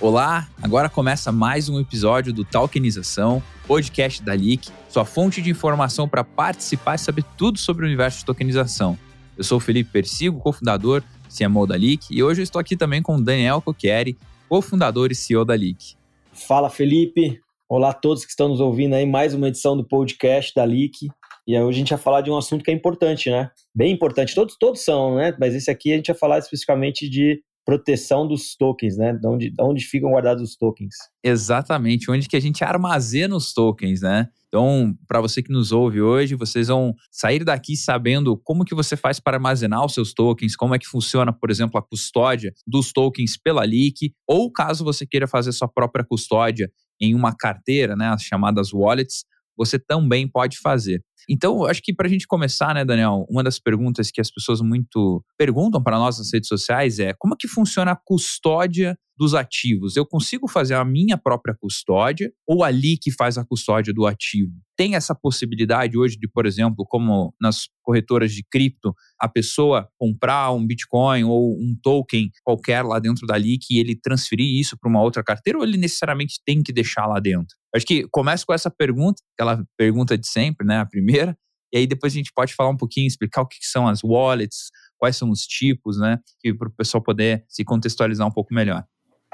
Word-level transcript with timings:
Olá, 0.00 0.48
agora 0.62 0.88
começa 0.88 1.30
mais 1.30 1.68
um 1.68 1.78
episódio 1.78 2.32
do 2.32 2.42
Tokenização, 2.42 3.42
podcast 3.66 4.22
da 4.22 4.32
Leak, 4.32 4.70
sua 4.88 5.04
fonte 5.04 5.42
de 5.42 5.50
informação 5.50 6.08
para 6.08 6.24
participar 6.24 6.94
e 6.94 6.98
saber 6.98 7.22
tudo 7.36 7.58
sobre 7.58 7.84
o 7.84 7.86
universo 7.86 8.20
de 8.20 8.24
tokenização. 8.24 8.98
Eu 9.36 9.44
sou 9.44 9.58
o 9.58 9.60
Felipe 9.60 9.90
Persigo, 9.92 10.40
cofundador 10.40 11.02
CMO 11.28 11.66
da 11.66 11.76
Leak, 11.76 12.06
e 12.10 12.22
hoje 12.22 12.40
eu 12.40 12.44
estou 12.44 12.58
aqui 12.58 12.78
também 12.78 13.02
com 13.02 13.16
o 13.16 13.22
Daniel 13.22 13.60
Coquieri, 13.60 14.16
cofundador 14.48 15.12
e 15.12 15.14
CEO 15.14 15.44
da 15.44 15.52
Leak. 15.52 15.96
Fala 16.32 16.70
Felipe, 16.70 17.38
olá 17.68 17.90
a 17.90 17.94
todos 17.94 18.24
que 18.24 18.30
estão 18.30 18.48
nos 18.48 18.58
ouvindo 18.58 18.94
aí, 18.94 19.04
mais 19.04 19.34
uma 19.34 19.48
edição 19.48 19.76
do 19.76 19.86
podcast 19.86 20.54
da 20.54 20.64
Leak. 20.64 21.10
E 21.46 21.58
hoje 21.58 21.76
a 21.76 21.78
gente 21.78 21.90
vai 21.90 21.98
falar 21.98 22.22
de 22.22 22.30
um 22.30 22.38
assunto 22.38 22.64
que 22.64 22.70
é 22.70 22.74
importante, 22.74 23.28
né? 23.28 23.50
Bem 23.74 23.92
importante, 23.92 24.34
todos, 24.34 24.56
todos 24.58 24.82
são, 24.82 25.16
né? 25.16 25.36
Mas 25.38 25.54
esse 25.54 25.70
aqui 25.70 25.92
a 25.92 25.96
gente 25.96 26.06
vai 26.06 26.16
falar 26.16 26.38
especificamente 26.38 27.06
de 27.06 27.42
proteção 27.64 28.26
dos 28.26 28.56
tokens, 28.56 28.96
né? 28.96 29.12
De 29.12 29.26
onde, 29.26 29.50
de 29.50 29.62
onde 29.62 29.84
ficam 29.84 30.10
guardados 30.10 30.42
os 30.42 30.56
tokens. 30.56 30.94
Exatamente, 31.22 32.10
onde 32.10 32.28
que 32.28 32.36
a 32.36 32.40
gente 32.40 32.64
armazena 32.64 33.36
os 33.36 33.52
tokens, 33.52 34.02
né? 34.02 34.28
Então, 34.48 34.94
para 35.06 35.20
você 35.20 35.40
que 35.40 35.52
nos 35.52 35.70
ouve 35.70 36.02
hoje, 36.02 36.34
vocês 36.34 36.66
vão 36.66 36.92
sair 37.08 37.44
daqui 37.44 37.76
sabendo 37.76 38.36
como 38.42 38.64
que 38.64 38.74
você 38.74 38.96
faz 38.96 39.20
para 39.20 39.36
armazenar 39.36 39.84
os 39.84 39.94
seus 39.94 40.12
tokens, 40.12 40.56
como 40.56 40.74
é 40.74 40.78
que 40.78 40.88
funciona, 40.88 41.32
por 41.32 41.50
exemplo, 41.50 41.78
a 41.78 41.82
custódia 41.82 42.52
dos 42.66 42.92
tokens 42.92 43.36
pela 43.36 43.62
Leak, 43.62 44.12
ou 44.26 44.50
caso 44.50 44.82
você 44.82 45.06
queira 45.06 45.28
fazer 45.28 45.52
sua 45.52 45.68
própria 45.68 46.04
custódia 46.04 46.68
em 47.00 47.14
uma 47.14 47.32
carteira, 47.32 47.94
né, 47.94 48.08
as 48.08 48.22
chamadas 48.22 48.72
wallets, 48.72 49.24
você 49.60 49.78
também 49.78 50.26
pode 50.26 50.58
fazer. 50.58 51.04
Então, 51.28 51.66
acho 51.66 51.82
que 51.82 51.92
para 51.92 52.06
a 52.06 52.10
gente 52.10 52.26
começar, 52.26 52.74
né, 52.74 52.82
Daniel, 52.82 53.26
uma 53.28 53.42
das 53.42 53.58
perguntas 53.58 54.10
que 54.10 54.20
as 54.20 54.30
pessoas 54.30 54.62
muito 54.62 55.22
perguntam 55.36 55.82
para 55.82 55.98
nós 55.98 56.18
nas 56.18 56.32
redes 56.32 56.48
sociais 56.48 56.98
é 56.98 57.12
como 57.18 57.36
que 57.36 57.46
funciona 57.46 57.92
a 57.92 57.96
custódia 57.96 58.96
dos 59.18 59.34
ativos? 59.34 59.96
Eu 59.96 60.06
consigo 60.06 60.48
fazer 60.48 60.74
a 60.74 60.84
minha 60.84 61.18
própria 61.18 61.54
custódia 61.54 62.32
ou 62.46 62.64
ali 62.64 62.96
que 62.96 63.10
faz 63.10 63.36
a 63.36 63.44
custódia 63.44 63.92
do 63.92 64.06
ativo? 64.06 64.50
Tem 64.78 64.94
essa 64.94 65.14
possibilidade 65.14 65.98
hoje 65.98 66.16
de, 66.16 66.26
por 66.26 66.46
exemplo, 66.46 66.86
como 66.88 67.34
nas 67.38 67.68
corretoras 67.82 68.32
de 68.32 68.42
cripto, 68.50 68.94
a 69.20 69.28
pessoa 69.28 69.90
comprar 69.98 70.50
um 70.52 70.66
Bitcoin 70.66 71.24
ou 71.24 71.52
um 71.52 71.76
token 71.82 72.30
qualquer 72.42 72.82
lá 72.82 72.98
dentro 72.98 73.26
da 73.26 73.36
LIC 73.36 73.66
e 73.70 73.78
ele 73.78 73.94
transferir 73.94 74.58
isso 74.58 74.74
para 74.80 74.88
uma 74.88 75.02
outra 75.02 75.22
carteira 75.22 75.58
ou 75.58 75.64
ele 75.64 75.76
necessariamente 75.76 76.40
tem 76.46 76.62
que 76.62 76.72
deixar 76.72 77.06
lá 77.06 77.20
dentro? 77.20 77.59
Acho 77.74 77.86
que 77.86 78.06
começa 78.10 78.44
com 78.44 78.52
essa 78.52 78.70
pergunta, 78.70 79.22
aquela 79.34 79.64
pergunta 79.76 80.18
de 80.18 80.26
sempre, 80.26 80.66
né? 80.66 80.78
A 80.78 80.86
primeira, 80.86 81.36
e 81.72 81.78
aí 81.78 81.86
depois 81.86 82.12
a 82.12 82.16
gente 82.16 82.32
pode 82.34 82.54
falar 82.54 82.70
um 82.70 82.76
pouquinho, 82.76 83.06
explicar 83.06 83.42
o 83.42 83.46
que 83.46 83.58
são 83.62 83.86
as 83.86 84.02
wallets, 84.02 84.70
quais 84.98 85.16
são 85.16 85.30
os 85.30 85.46
tipos, 85.46 85.98
né? 85.98 86.18
Para 86.58 86.68
o 86.68 86.72
pessoal 86.72 87.02
poder 87.02 87.44
se 87.48 87.64
contextualizar 87.64 88.26
um 88.26 88.32
pouco 88.32 88.52
melhor. 88.52 88.84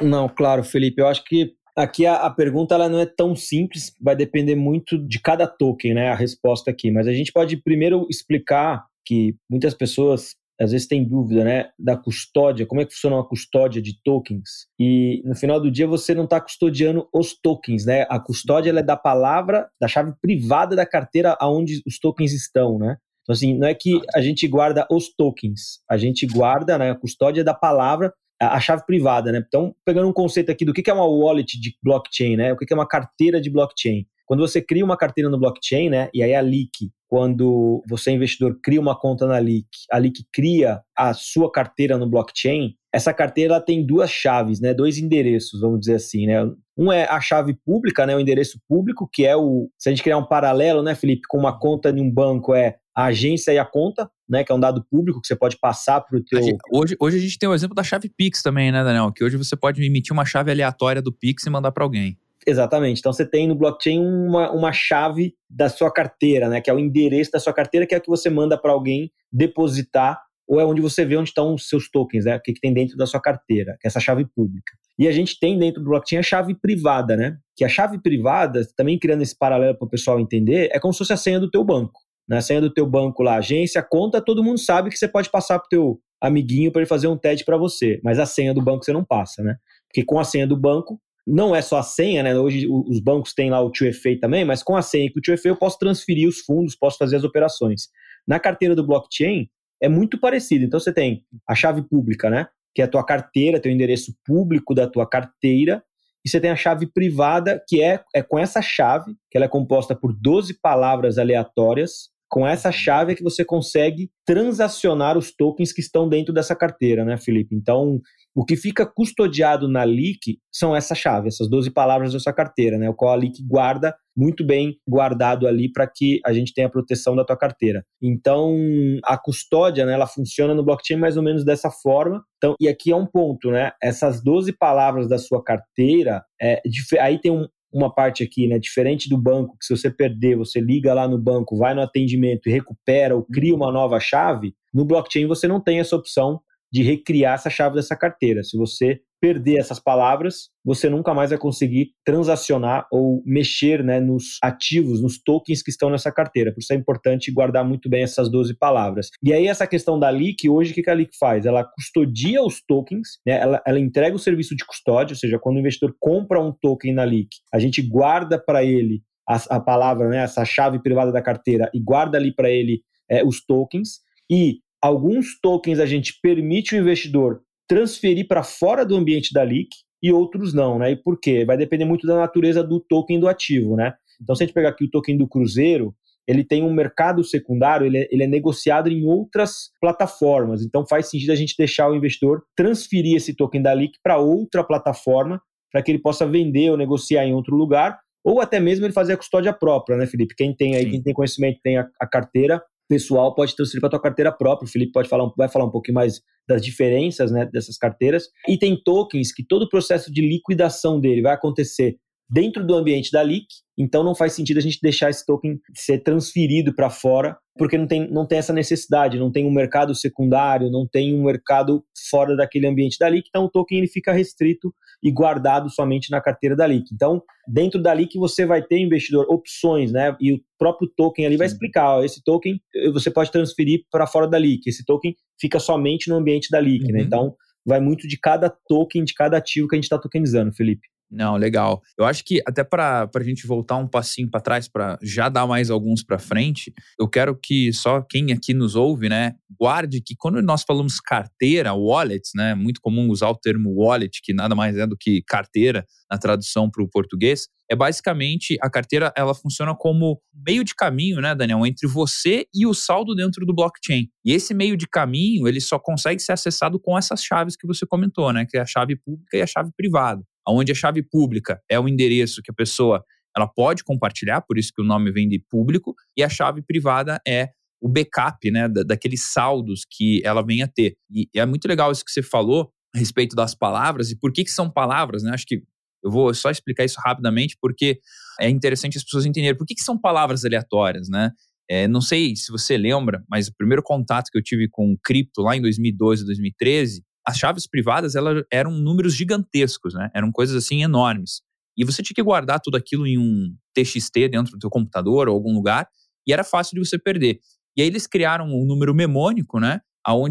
Não, 0.01 0.29
claro, 0.29 0.63
Felipe. 0.63 1.01
Eu 1.01 1.09
acho 1.09 1.25
que 1.25 1.55
aqui 1.75 2.07
a, 2.07 2.17
a, 2.17 2.31
pergunta 2.31 2.75
ela 2.75 2.89
não 2.89 3.01
é 3.01 3.07
tão 3.07 3.35
simples, 3.35 3.95
vai 4.01 4.15
depender 4.15 4.55
muito 4.55 4.99
de 4.99 5.21
cada 5.21 5.47
token, 5.47 5.95
né? 5.95 6.11
A 6.11 6.15
resposta 6.15 6.71
aqui. 6.71 6.91
Mas 6.91 7.07
a 7.07 7.13
gente 7.13 7.33
pode 7.33 7.57
primeiro 7.57 8.07
explicar 8.11 8.85
que 9.05 9.35
muitas 9.51 9.73
pessoas 9.73 10.35
às 10.61 10.73
vezes 10.73 10.87
tem 10.87 11.05
dúvida, 11.07 11.45
né, 11.45 11.69
da 11.79 11.97
custódia, 11.97 12.67
como 12.67 12.81
é 12.81 12.85
que 12.85 12.95
funciona 12.95 13.17
uma 13.17 13.29
custódia 13.29 13.81
de 13.83 14.01
tokens. 14.03 14.67
E 14.79 15.23
no 15.25 15.35
final 15.35 15.61
do 15.61 15.71
dia 15.71 15.87
você 15.87 16.15
não 16.15 16.25
está 16.25 16.41
custodiando 16.41 17.09
os 17.13 17.35
tokens, 17.39 17.85
né? 17.85 18.07
A 18.09 18.19
custódia 18.19 18.71
é 18.71 18.83
da 18.83 18.97
palavra, 18.97 19.69
da 19.81 19.89
chave 19.89 20.13
privada 20.21 20.75
da 20.75 20.87
carteira 20.87 21.37
aonde 21.41 21.83
os 21.87 21.99
tokens 21.99 22.33
estão, 22.33 22.79
né? 22.79 22.97
Então 23.23 23.35
assim, 23.35 23.57
não 23.59 23.67
é 23.67 23.75
que 23.75 24.01
a 24.15 24.21
gente 24.21 24.47
guarda 24.47 24.87
os 24.91 25.09
tokens, 25.15 25.81
a 25.91 25.97
gente 25.97 26.27
guarda, 26.27 26.79
né, 26.79 26.91
a 26.91 26.95
custódia 26.95 27.43
da 27.43 27.53
palavra, 27.53 28.13
a, 28.41 28.61
chave 28.61 28.85
privada, 28.87 29.33
né? 29.33 29.43
Então, 29.47 29.75
pegando 29.85 30.09
um 30.09 30.13
conceito 30.13 30.51
aqui 30.51 30.65
do 30.65 30.73
que 30.73 30.89
é 30.89 30.93
uma 30.93 31.07
wallet 31.07 31.59
de 31.59 31.77
blockchain, 31.83 32.37
né? 32.37 32.53
O 32.53 32.57
que 32.57 32.73
é 32.73 32.77
uma 32.77 32.87
carteira 32.87 33.41
de 33.41 33.51
blockchain? 33.51 34.07
Quando 34.27 34.41
você 34.41 34.61
cria 34.61 34.85
uma 34.85 34.97
carteira 34.97 35.31
no 35.31 35.39
blockchain, 35.39 35.89
né? 35.89 36.11
E 36.13 36.23
aí 36.23 36.35
a 36.35 36.41
Leak, 36.41 36.91
quando 37.09 37.83
você 37.89 38.11
investidor 38.11 38.59
cria 38.63 38.81
uma 38.81 38.99
conta 38.99 39.27
na 39.27 39.39
Leak, 39.39 39.69
a 39.91 39.99
Leak 39.99 40.25
cria 40.33 40.81
a 40.97 41.15
sua 41.15 41.51
carteira 41.51 41.97
no 41.97 42.11
blockchain, 42.11 42.75
essa 42.93 43.13
carteira 43.15 43.61
tem 43.61 43.87
duas 43.87 44.11
chaves, 44.11 44.61
né? 44.61 44.75
Dois 44.75 44.99
endereços, 44.99 45.61
vamos 45.61 45.81
dizer 45.81 45.97
assim, 45.97 46.27
né? 46.27 46.51
Um 46.77 46.91
é 46.91 47.05
a 47.05 47.21
chave 47.21 47.55
pública, 47.65 48.07
né? 48.07 48.17
O 48.17 48.21
endereço 48.21 48.59
público, 48.69 49.09
que 49.13 49.25
é 49.25 49.37
o. 49.37 49.71
Se 49.79 49.89
a 49.89 49.93
gente 49.93 50.03
criar 50.03 50.19
um 50.19 50.27
paralelo, 50.27 50.83
né, 50.83 50.95
Felipe, 50.95 51.23
com 51.29 51.39
uma 51.39 51.59
conta 51.59 51.91
em 51.91 52.01
um 52.01 52.11
banco, 52.11 52.55
é 52.55 52.77
a 52.95 53.05
agência 53.05 53.53
e 53.53 53.59
a 53.59 53.65
conta, 53.65 54.11
né? 54.29 54.43
Que 54.43 54.51
é 54.51 54.55
um 54.55 54.61
dado 54.61 54.85
público 54.91 55.21
que 55.21 55.27
você 55.27 55.37
pode 55.37 55.59
passar 55.59 56.01
para 56.01 56.19
o 56.19 56.25
teu. 56.25 56.41
Hoje, 56.73 56.97
hoje 56.99 57.19
a 57.19 57.21
gente 57.21 57.39
tem 57.39 57.49
o 57.49 57.55
exemplo 57.55 57.75
da 57.75 57.83
chave 57.83 58.09
Pix 58.09 58.43
também, 58.43 58.73
né, 58.73 58.83
Daniel? 58.83 59.13
Que 59.13 59.23
hoje 59.23 59.37
você 59.37 59.55
pode 59.55 59.85
emitir 59.85 60.13
uma 60.13 60.25
chave 60.25 60.51
aleatória 60.51 61.03
do 61.03 61.13
Pix 61.13 61.45
e 61.45 61.51
mandar 61.51 61.73
para 61.73 61.85
alguém. 61.85 62.19
Exatamente. 62.47 63.01
Então 63.01 63.13
você 63.13 63.27
tem 63.27 63.49
no 63.49 63.57
blockchain 63.57 63.99
uma, 63.99 64.53
uma 64.53 64.73
chave 64.73 65.35
da 65.51 65.69
sua 65.69 65.93
carteira, 65.93 66.49
né? 66.49 66.61
Que 66.61 66.71
é 66.71 66.73
o 66.73 66.79
endereço 66.79 67.33
da 67.33 67.41
sua 67.41 67.53
carteira, 67.53 67.87
que 67.87 67.95
é 67.95 67.99
o 67.99 68.01
que 68.01 68.09
você 68.09 68.31
manda 68.31 68.57
para 68.57 68.73
alguém 68.73 69.11
depositar, 69.33 70.23
ou 70.47 70.61
é 70.61 70.65
onde 70.65 70.81
você 70.81 71.05
vê 71.05 71.17
onde 71.17 71.31
estão 71.31 71.55
os 71.55 71.69
seus 71.69 71.91
tokens, 71.91 72.25
né? 72.25 72.37
O 72.37 72.41
que, 72.41 72.53
que 72.53 72.61
tem 72.61 72.73
dentro 72.73 72.97
da 72.97 73.05
sua 73.05 73.21
carteira, 73.21 73.77
que 73.81 73.87
é 73.87 73.89
essa 73.89 73.99
chave 73.99 74.25
pública. 74.25 74.73
E 74.97 75.09
a 75.09 75.13
gente 75.13 75.39
tem 75.41 75.59
dentro 75.59 75.83
do 75.83 75.91
blockchain 75.91 76.21
a 76.21 76.23
chave 76.23 76.55
privada, 76.55 77.17
né? 77.17 77.37
Que 77.57 77.65
a 77.65 77.69
chave 77.69 78.01
privada, 78.01 78.63
também 78.77 78.97
criando 78.97 79.23
esse 79.23 79.37
paralelo 79.37 79.77
para 79.77 79.87
o 79.87 79.91
pessoal 79.91 80.21
entender, 80.21 80.71
é 80.73 80.79
como 80.79 80.93
se 80.93 80.99
fosse 80.99 81.13
a 81.13 81.17
senha 81.17 81.41
do 81.41 81.51
teu 81.51 81.65
banco. 81.65 82.01
Né? 82.29 82.39
A 82.39 82.41
senha 82.41 82.61
do 82.61 82.73
teu 82.73 82.87
banco 82.87 83.23
lá, 83.23 83.37
agência, 83.37 83.83
conta, 83.83 84.21
todo 84.21 84.43
mundo 84.43 84.59
sabe 84.59 84.91
que 84.91 84.97
você 84.97 85.09
pode 85.09 85.31
passar 85.31 85.59
para 85.59 85.67
o 85.67 85.69
teu 85.69 86.01
amiguinho 86.21 86.73
para 86.73 86.81
ele 86.81 86.89
fazer 86.89 87.09
um 87.09 87.17
TED 87.17 87.45
para 87.45 87.57
você, 87.57 88.01
mas 88.03 88.19
a 88.19 88.27
senha 88.27 88.55
do 88.55 88.63
banco 88.63 88.85
você 88.85 88.93
não 88.93 89.05
passa, 89.05 89.43
né? 89.43 89.57
Porque 89.89 90.05
com 90.05 90.19
a 90.19 90.25
senha 90.25 90.47
do 90.47 90.57
banco, 90.57 91.01
não 91.27 91.57
é 91.57 91.61
só 91.61 91.79
a 91.79 91.83
senha, 91.83 92.23
né? 92.23 92.39
Hoje 92.39 92.69
os 92.69 93.01
bancos 93.01 93.35
têm 93.35 93.51
lá 93.51 93.61
o 93.61 93.71
2FA 93.71 94.19
também, 94.21 94.45
mas 94.45 94.63
com 94.63 94.77
a 94.77 94.83
senha 94.83 95.07
e 95.07 95.13
com 95.13 95.19
o 95.19 95.23
2FA 95.23 95.47
eu 95.47 95.57
posso 95.57 95.79
transferir 95.79 96.29
os 96.29 96.41
fundos, 96.41 96.77
posso 96.77 96.97
fazer 96.97 97.17
as 97.17 97.25
operações. 97.25 97.89
Na 98.27 98.39
carteira 98.39 98.75
do 98.75 98.87
blockchain 98.87 99.49
é 99.83 99.89
muito 99.89 100.19
parecido. 100.19 100.65
Então 100.65 100.79
você 100.79 100.93
tem 100.93 101.25
a 101.49 101.55
chave 101.55 101.83
pública, 101.83 102.31
né? 102.31 102.47
Que 102.75 102.83
é 102.83 102.85
a 102.85 102.89
tua 102.89 103.05
carteira, 103.05 103.61
teu 103.61 103.73
endereço 103.73 104.15
público 104.25 104.75
da 104.75 104.87
tua 104.87 105.09
carteira, 105.09 105.83
e 106.25 106.29
você 106.29 106.41
tem 106.41 106.51
a 106.51 106.57
chave 106.57 106.87
privada, 106.87 107.63
que 107.69 107.81
é, 107.81 108.03
é 108.13 108.21
com 108.21 108.37
essa 108.37 108.61
chave, 108.61 109.15
que 109.31 109.39
ela 109.39 109.45
é 109.45 109.49
composta 109.49 109.95
por 109.95 110.13
12 110.13 110.59
palavras 110.61 111.19
aleatórias, 111.19 112.11
com 112.29 112.47
essa 112.47 112.73
chave 112.73 113.13
é 113.13 113.15
que 113.15 113.23
você 113.23 113.45
consegue 113.45 114.11
transacionar 114.27 115.17
os 115.17 115.33
tokens 115.33 115.73
que 115.73 115.81
estão 115.81 116.09
dentro 116.09 116.33
dessa 116.33 116.55
carteira, 116.55 117.05
né, 117.05 117.17
Felipe? 117.17 117.55
Então, 117.55 118.01
o 118.35 118.45
que 118.45 118.57
fica 118.57 118.85
custodiado 118.85 119.69
na 119.69 119.85
Leak 119.85 120.39
são 120.53 120.77
essa 120.77 120.95
chave, 120.95 121.29
essas 121.29 121.49
12 121.49 121.71
palavras 121.71 122.13
da 122.13 122.19
sua 122.19 122.33
carteira, 122.33 122.77
né? 122.77 122.89
O 122.89 122.95
qual 122.95 123.13
a 123.13 123.17
Leak 123.17 123.43
guarda 123.47 123.95
muito 124.17 124.45
bem 124.45 124.77
guardado 124.89 125.47
ali 125.47 125.71
para 125.71 125.87
que 125.87 126.21
a 126.25 126.33
gente 126.33 126.53
tenha 126.53 126.67
a 126.67 126.71
proteção 126.71 127.15
da 127.15 127.25
tua 127.25 127.37
carteira. 127.37 127.85
Então, 128.03 128.57
a 129.05 129.17
custódia, 129.17 129.85
né, 129.87 129.93
ela 129.93 130.07
funciona 130.07 130.55
no 130.55 130.65
blockchain 130.65 130.99
mais 130.99 131.17
ou 131.17 131.23
menos 131.23 131.45
dessa 131.45 131.71
forma. 131.71 132.23
Então, 132.37 132.55
e 132.61 132.69
aqui 132.69 132.91
é 132.91 132.97
um 132.97 133.07
ponto, 133.07 133.51
né? 133.51 133.73
Essas 133.83 134.23
12 134.23 134.53
palavras 134.53 135.09
da 135.09 135.19
sua 135.19 135.43
carteira, 135.43 136.23
é, 136.41 136.61
aí 137.01 137.21
tem 137.21 137.31
um, 137.31 137.47
uma 137.73 137.93
parte 137.93 138.23
aqui, 138.23 138.47
né? 138.47 138.59
Diferente 138.59 139.09
do 139.09 139.19
banco, 139.19 139.57
que 139.59 139.67
se 139.67 139.77
você 139.77 139.91
perder, 139.91 140.37
você 140.37 140.61
liga 140.61 140.95
lá 140.95 141.07
no 141.07 141.19
banco, 141.19 141.57
vai 141.57 141.75
no 141.75 141.83
atendimento 141.83 142.49
e 142.49 142.53
recupera 142.53 143.15
ou 143.15 143.25
cria 143.25 143.55
uma 143.55 143.71
nova 143.73 143.99
chave. 144.01 144.55
No 144.73 144.85
blockchain 144.85 145.27
você 145.27 145.47
não 145.47 145.61
tem 145.61 145.81
essa 145.81 145.97
opção 145.97 146.41
de 146.73 146.83
recriar 146.83 147.35
essa 147.35 147.51
chave 147.51 147.77
dessa 147.77 147.97
carteira. 147.97 148.43
Se 148.43 148.57
você 148.57 149.01
perder 149.21 149.59
essas 149.59 149.81
palavras, 149.81 150.51
você 150.65 150.89
nunca 150.89 151.15
mais 151.15 151.31
vai 151.31 151.39
conseguir 151.39 151.93
transacionar 152.05 152.87
ou 152.93 153.23
mexer 153.25 153.83
né, 153.83 153.99
nos 153.99 154.39
ativos, 154.43 155.03
nos 155.03 155.21
tokens 155.21 155.63
que 155.63 155.71
estão 155.71 155.91
nessa 155.91 156.13
carteira. 156.13 156.53
Por 156.53 156.61
isso 156.61 156.73
é 156.73 156.77
importante 156.77 157.33
guardar 157.33 157.65
muito 157.65 157.89
bem 157.89 158.03
essas 158.03 158.31
12 158.31 158.57
palavras. 158.59 159.09
E 159.23 159.33
aí, 159.33 159.47
essa 159.47 159.67
questão 159.67 159.99
da 159.99 160.11
LIC, 160.11 160.49
hoje, 160.49 160.73
o 160.73 160.75
que 160.75 160.91
a 160.91 160.95
LIC 160.95 161.17
faz? 161.19 161.47
Ela 161.47 161.65
custodia 161.65 162.43
os 162.43 162.63
tokens, 162.63 163.19
né, 163.27 163.41
ela, 163.41 163.63
ela 163.67 163.81
entrega 163.81 164.15
o 164.15 164.19
serviço 164.19 164.55
de 164.55 164.65
custódia, 164.65 165.15
ou 165.15 165.19
seja, 165.19 165.39
quando 165.39 165.57
o 165.57 165.61
investidor 165.61 165.95
compra 165.99 166.41
um 166.41 166.53
token 166.53 166.95
na 166.95 167.05
LIC, 167.05 167.29
a 167.53 167.59
gente 167.59 167.83
guarda 167.83 168.39
para 168.39 168.65
ele 168.65 169.03
a, 169.29 169.57
a, 169.57 169.61
palavra, 169.61 170.09
né, 170.09 170.19
essa 170.19 170.45
chave 170.45 170.81
privada 170.81 171.11
da 171.11 171.23
carteira, 171.23 171.71
e 171.75 171.81
guarda 171.81 172.19
ali 172.19 172.35
para 172.35 172.51
ele 172.51 172.83
é, 173.11 173.25
os 173.25 173.45
tokens. 173.45 174.01
E 174.31 174.59
Alguns 174.87 175.37
tokens 175.41 175.81
a 175.81 175.85
gente 175.85 176.17
permite 176.23 176.77
o 176.77 176.79
investidor 176.79 177.41
transferir 177.69 178.29
para 178.29 178.45
fora 178.45 178.87
do 178.87 178.95
ambiente 178.95 179.35
da 179.35 179.43
LIC 179.43 179.71
e 180.01 180.13
outros 180.13 180.55
não, 180.55 180.79
né? 180.79 180.93
E 180.93 180.97
por 180.97 181.19
quê? 181.19 181.45
Vai 181.45 181.57
depender 181.57 181.85
muito 181.85 182.07
da 182.07 182.15
natureza 182.15 182.63
do 182.63 182.79
token 182.79 183.19
do 183.19 183.27
ativo, 183.27 183.75
né? 183.75 183.95
Então, 184.23 184.37
se 184.37 184.45
a 184.45 184.47
gente 184.47 184.55
pegar 184.55 184.69
aqui 184.69 184.85
o 184.85 184.89
token 184.89 185.17
do 185.19 185.27
Cruzeiro, 185.27 185.93
ele 186.25 186.45
tem 186.45 186.63
um 186.63 186.73
mercado 186.73 187.25
secundário, 187.25 187.85
ele 187.85 187.99
é, 187.99 188.09
ele 188.13 188.23
é, 188.23 188.29
negociado 188.29 188.89
em 188.89 189.05
outras 189.05 189.73
plataformas. 189.81 190.63
Então 190.63 190.87
faz 190.87 191.11
sentido 191.11 191.33
a 191.33 191.37
gente 191.37 191.57
deixar 191.59 191.91
o 191.91 191.97
investidor 191.97 192.45
transferir 192.57 193.17
esse 193.17 193.35
token 193.35 193.63
da 193.63 193.75
LIC 193.75 193.99
para 194.05 194.19
outra 194.19 194.63
plataforma, 194.63 195.43
para 195.73 195.83
que 195.83 195.91
ele 195.91 195.99
possa 195.99 196.25
vender 196.25 196.71
ou 196.71 196.77
negociar 196.77 197.27
em 197.27 197.35
outro 197.35 197.57
lugar, 197.57 197.99
ou 198.25 198.41
até 198.41 198.61
mesmo 198.61 198.87
ele 198.87 198.93
fazer 198.93 199.15
a 199.15 199.17
custódia 199.17 199.53
própria, 199.53 199.97
né, 199.97 200.07
Felipe? 200.07 200.37
Quem 200.37 200.55
tem 200.55 200.77
aí, 200.77 200.85
Sim. 200.85 200.91
quem 200.93 201.03
tem 201.03 201.13
conhecimento, 201.13 201.59
tem 201.61 201.77
a, 201.77 201.89
a 202.01 202.07
carteira, 202.07 202.63
pessoal 202.89 203.35
pode 203.35 203.55
transferir 203.55 203.81
para 203.81 203.89
a 203.89 203.91
tua 203.91 204.03
carteira 204.03 204.33
própria. 204.33 204.67
O 204.67 204.71
Felipe 204.71 204.93
pode 204.93 205.09
falar, 205.09 205.31
vai 205.37 205.49
falar 205.49 205.65
um 205.65 205.71
pouquinho 205.71 205.95
mais 205.95 206.21
das 206.49 206.63
diferenças 206.63 207.31
né, 207.31 207.47
dessas 207.47 207.77
carteiras. 207.77 208.29
E 208.49 208.59
tem 208.59 208.81
tokens 208.81 209.33
que 209.33 209.45
todo 209.45 209.63
o 209.63 209.69
processo 209.69 210.13
de 210.13 210.21
liquidação 210.21 211.01
dele 211.01 211.23
vai 211.23 211.35
acontecer 211.35 211.97
dentro 212.29 212.67
do 212.67 212.75
ambiente 212.75 213.11
da 213.11 213.23
leak, 213.23 213.47
então 213.79 214.03
não 214.03 214.15
faz 214.15 214.33
sentido 214.33 214.59
a 214.59 214.63
gente 214.63 214.79
deixar 214.83 215.11
esse 215.11 215.25
token 215.25 215.61
ser 215.75 216.01
transferido 216.01 216.75
para 216.75 216.91
fora, 216.91 217.37
porque 217.59 217.79
não 217.79 217.87
tem, 217.87 218.11
não 218.11 218.27
tem 218.27 218.39
essa 218.39 218.53
necessidade, 218.53 219.19
não 219.19 219.31
tem 219.31 219.47
um 219.47 219.51
mercado 219.51 219.95
secundário, 219.95 220.71
não 220.71 220.87
tem 220.87 221.15
um 221.15 221.25
mercado 221.25 221.85
fora 222.11 222.37
daquele 222.37 222.67
ambiente 222.67 222.99
da 222.99 223.09
leak, 223.09 223.29
então 223.29 223.45
o 223.45 223.51
token 223.51 223.79
ele 223.79 223.87
fica 223.87 224.13
restrito 224.13 224.75
e 225.03 225.11
guardado 225.11 225.71
somente 225.71 226.11
na 226.11 226.21
carteira 226.21 226.57
da 226.57 226.67
leak. 226.67 226.87
Então, 226.93 227.23
dentro 227.47 227.81
da 227.81 227.93
leak 227.93 228.19
você 228.19 228.47
vai 228.47 228.63
ter 228.63 228.79
investidor 228.79 229.27
opções, 229.29 229.93
né? 229.93 230.17
E 230.21 230.33
o 230.33 230.41
próprio 230.59 230.91
token 230.97 231.27
ali 231.27 231.35
Sim. 231.35 231.39
vai 231.39 231.47
explicar, 231.47 231.97
ó, 231.97 232.03
esse 232.03 232.23
token 232.25 232.59
eh, 232.75 232.91
você 232.91 233.11
pode 233.11 233.31
transferir 233.31 233.83
para 233.91 234.07
fora 234.07 234.27
da 234.27 234.39
leak, 234.39 234.63
esse 234.67 234.85
token 234.85 235.15
fica 235.39 235.59
somente 235.61 236.09
no 236.09 236.17
ambiente 236.17 236.49
da 236.51 236.59
leak, 236.59 236.85
né? 236.85 236.89
uhum. 236.89 236.97
né? 236.97 237.03
Então, 237.03 237.35
vai 237.65 237.81
muito 237.81 238.09
de 238.09 238.19
cada 238.19 238.49
token, 238.69 239.05
de 239.05 239.13
cada 239.13 239.37
ativo 239.37 239.69
que 239.69 239.75
a 239.75 239.79
gente 239.79 239.85
está 239.85 239.99
tokenizando, 239.99 240.55
Felipe. 240.55 240.87
Não, 241.11 241.37
legal. 241.37 241.83
Eu 241.97 242.05
acho 242.05 242.25
que 242.25 242.43
até 242.47 242.65
para 242.65 243.09
a 243.15 243.23
gente 243.23 243.47
voltar 243.47 243.77
um 243.77 243.87
passinho 243.87 244.29
para 244.29 244.41
trás, 244.41 244.67
para 244.69 244.99
já 245.01 245.29
dar 245.29 245.47
mais 245.47 245.71
alguns 245.71 246.03
para 246.03 246.19
frente, 246.19 246.73
eu 246.99 247.09
quero 247.09 247.39
que 247.41 247.73
só 247.73 248.03
quem 248.03 248.33
aqui 248.33 248.53
nos 248.53 248.75
ouve, 248.75 249.09
né, 249.09 249.35
guarde 249.59 250.01
que 250.01 250.15
quando 250.17 250.43
nós 250.43 250.65
falamos 250.65 250.99
carteira, 250.99 251.73
wallets, 251.73 252.33
né, 252.35 252.55
muito 252.57 252.81
comum 252.81 253.09
usar 253.09 253.29
o 253.29 253.37
termo 253.37 253.73
wallet, 253.73 254.21
que 254.23 254.35
nada 254.35 254.55
mais 254.57 254.77
é 254.77 254.85
do 254.87 254.97
que 254.99 255.23
carteira 255.23 255.87
na 256.11 256.19
tradução 256.19 256.69
para 256.69 256.83
o 256.83 256.89
português, 256.89 257.47
é 257.71 257.77
basicamente 257.77 258.57
a 258.61 258.69
carteira 258.69 259.13
ela 259.17 259.35
funciona 259.35 259.75
como 259.77 260.21
meio 260.47 260.65
de 260.65 260.75
caminho, 260.75 261.21
né, 261.21 261.37
Daniel, 261.37 261.65
entre 261.65 261.87
você 261.87 262.47
e 262.53 262.67
o 262.67 262.75
saldo 262.75 263.15
dentro 263.15 263.47
do 263.47 263.55
blockchain. 263.55 264.09
E 264.25 264.33
esse 264.33 264.53
meio 264.53 264.77
de 264.77 264.89
caminho 264.89 265.47
ele 265.47 265.61
só 265.61 265.79
consegue 265.79 266.21
ser 266.21 266.33
acessado 266.33 266.81
com 266.81 266.99
essas 266.99 267.23
chaves 267.23 267.57
que 267.57 267.67
você 267.67 267.87
comentou, 267.87 268.33
né, 268.33 268.45
que 268.45 268.57
é 268.57 268.61
a 268.61 268.67
chave 268.67 268.97
pública 268.97 269.37
e 269.37 269.43
a 269.43 269.47
chave 269.47 269.71
privada 269.77 270.23
onde 270.49 270.73
a 270.73 270.75
chave 270.75 271.03
pública 271.03 271.61
é 271.71 271.79
o 271.79 271.89
endereço 271.89 272.43
que 272.43 272.51
a 272.51 272.55
pessoa 272.55 273.03
ela 273.37 273.47
pode 273.47 273.85
compartilhar, 273.85 274.41
por 274.41 274.57
isso 274.57 274.73
que 274.75 274.81
o 274.81 274.85
nome 274.85 275.13
vem 275.13 275.29
de 275.29 275.39
público, 275.39 275.95
e 276.17 276.23
a 276.23 276.29
chave 276.29 276.63
privada 276.63 277.21
é 277.27 277.51
o 277.81 277.89
backup, 277.89 278.51
né, 278.51 278.69
da, 278.69 278.83
daqueles 278.83 279.33
saldos 279.33 279.83
que 279.89 280.23
ela 280.25 280.43
vem 280.43 280.63
a 280.63 280.69
ter. 280.69 280.97
E 281.11 281.29
é 281.35 281.45
muito 281.45 281.69
legal 281.69 281.93
isso 281.93 282.05
que 282.05 282.11
você 282.11 282.23
falou 282.23 282.73
a 282.95 282.99
respeito 282.99 283.37
das 283.37 283.55
palavras 283.55 284.11
e 284.11 284.19
por 284.19 284.33
que, 284.33 284.45
que 284.45 284.51
são 284.51 284.71
palavras, 284.71 285.23
né? 285.23 285.33
Acho 285.33 285.45
que 285.47 285.63
eu 286.03 286.11
vou 286.11 286.33
só 286.33 286.51
explicar 286.51 286.85
isso 286.85 286.99
rapidamente 287.05 287.57
porque 287.61 287.99
é 288.41 288.49
interessante 288.49 288.97
as 288.97 289.05
pessoas 289.05 289.27
entenderem 289.27 289.57
por 289.57 289.67
que, 289.67 289.75
que 289.75 289.83
são 289.83 289.99
palavras 289.99 290.45
aleatórias, 290.45 291.09
né? 291.09 291.31
É, 291.69 291.89
não 291.89 292.01
sei 292.01 292.37
se 292.37 292.51
você 292.51 292.79
lembra, 292.79 293.25
mas 293.29 293.49
o 293.49 293.55
primeiro 293.57 293.83
contato 293.83 294.31
que 294.31 294.39
eu 294.39 294.43
tive 294.43 294.69
com 294.69 294.97
cripto 295.03 295.43
lá 295.43 295.57
em 295.57 295.61
2012, 295.61 296.25
2013, 296.25 297.03
as 297.27 297.37
chaves 297.37 297.67
privadas 297.67 298.15
elas 298.15 298.45
eram 298.53 298.71
números 298.73 299.15
gigantescos, 299.15 299.95
né? 299.95 300.11
Eram 300.15 300.31
coisas 300.31 300.57
assim 300.57 300.83
enormes. 300.83 301.43
E 301.77 301.85
você 301.85 302.03
tinha 302.03 302.15
que 302.15 302.23
guardar 302.23 302.61
tudo 302.61 302.77
aquilo 302.77 303.07
em 303.07 303.19
um 303.19 303.55
TXT 303.75 304.29
dentro 304.31 304.53
do 304.53 304.59
teu 304.59 304.71
computador 304.71 305.29
ou 305.29 305.35
algum 305.35 305.53
lugar, 305.53 305.89
e 306.27 306.33
era 306.33 306.43
fácil 306.43 306.75
de 306.75 306.89
você 306.89 306.99
perder. 306.99 307.41
E 307.77 307.83
aí 307.83 307.89
eles 307.89 308.07
criaram 308.07 308.47
um 308.47 308.65
número 308.65 308.95
memônico, 308.95 309.61
né? 309.61 309.81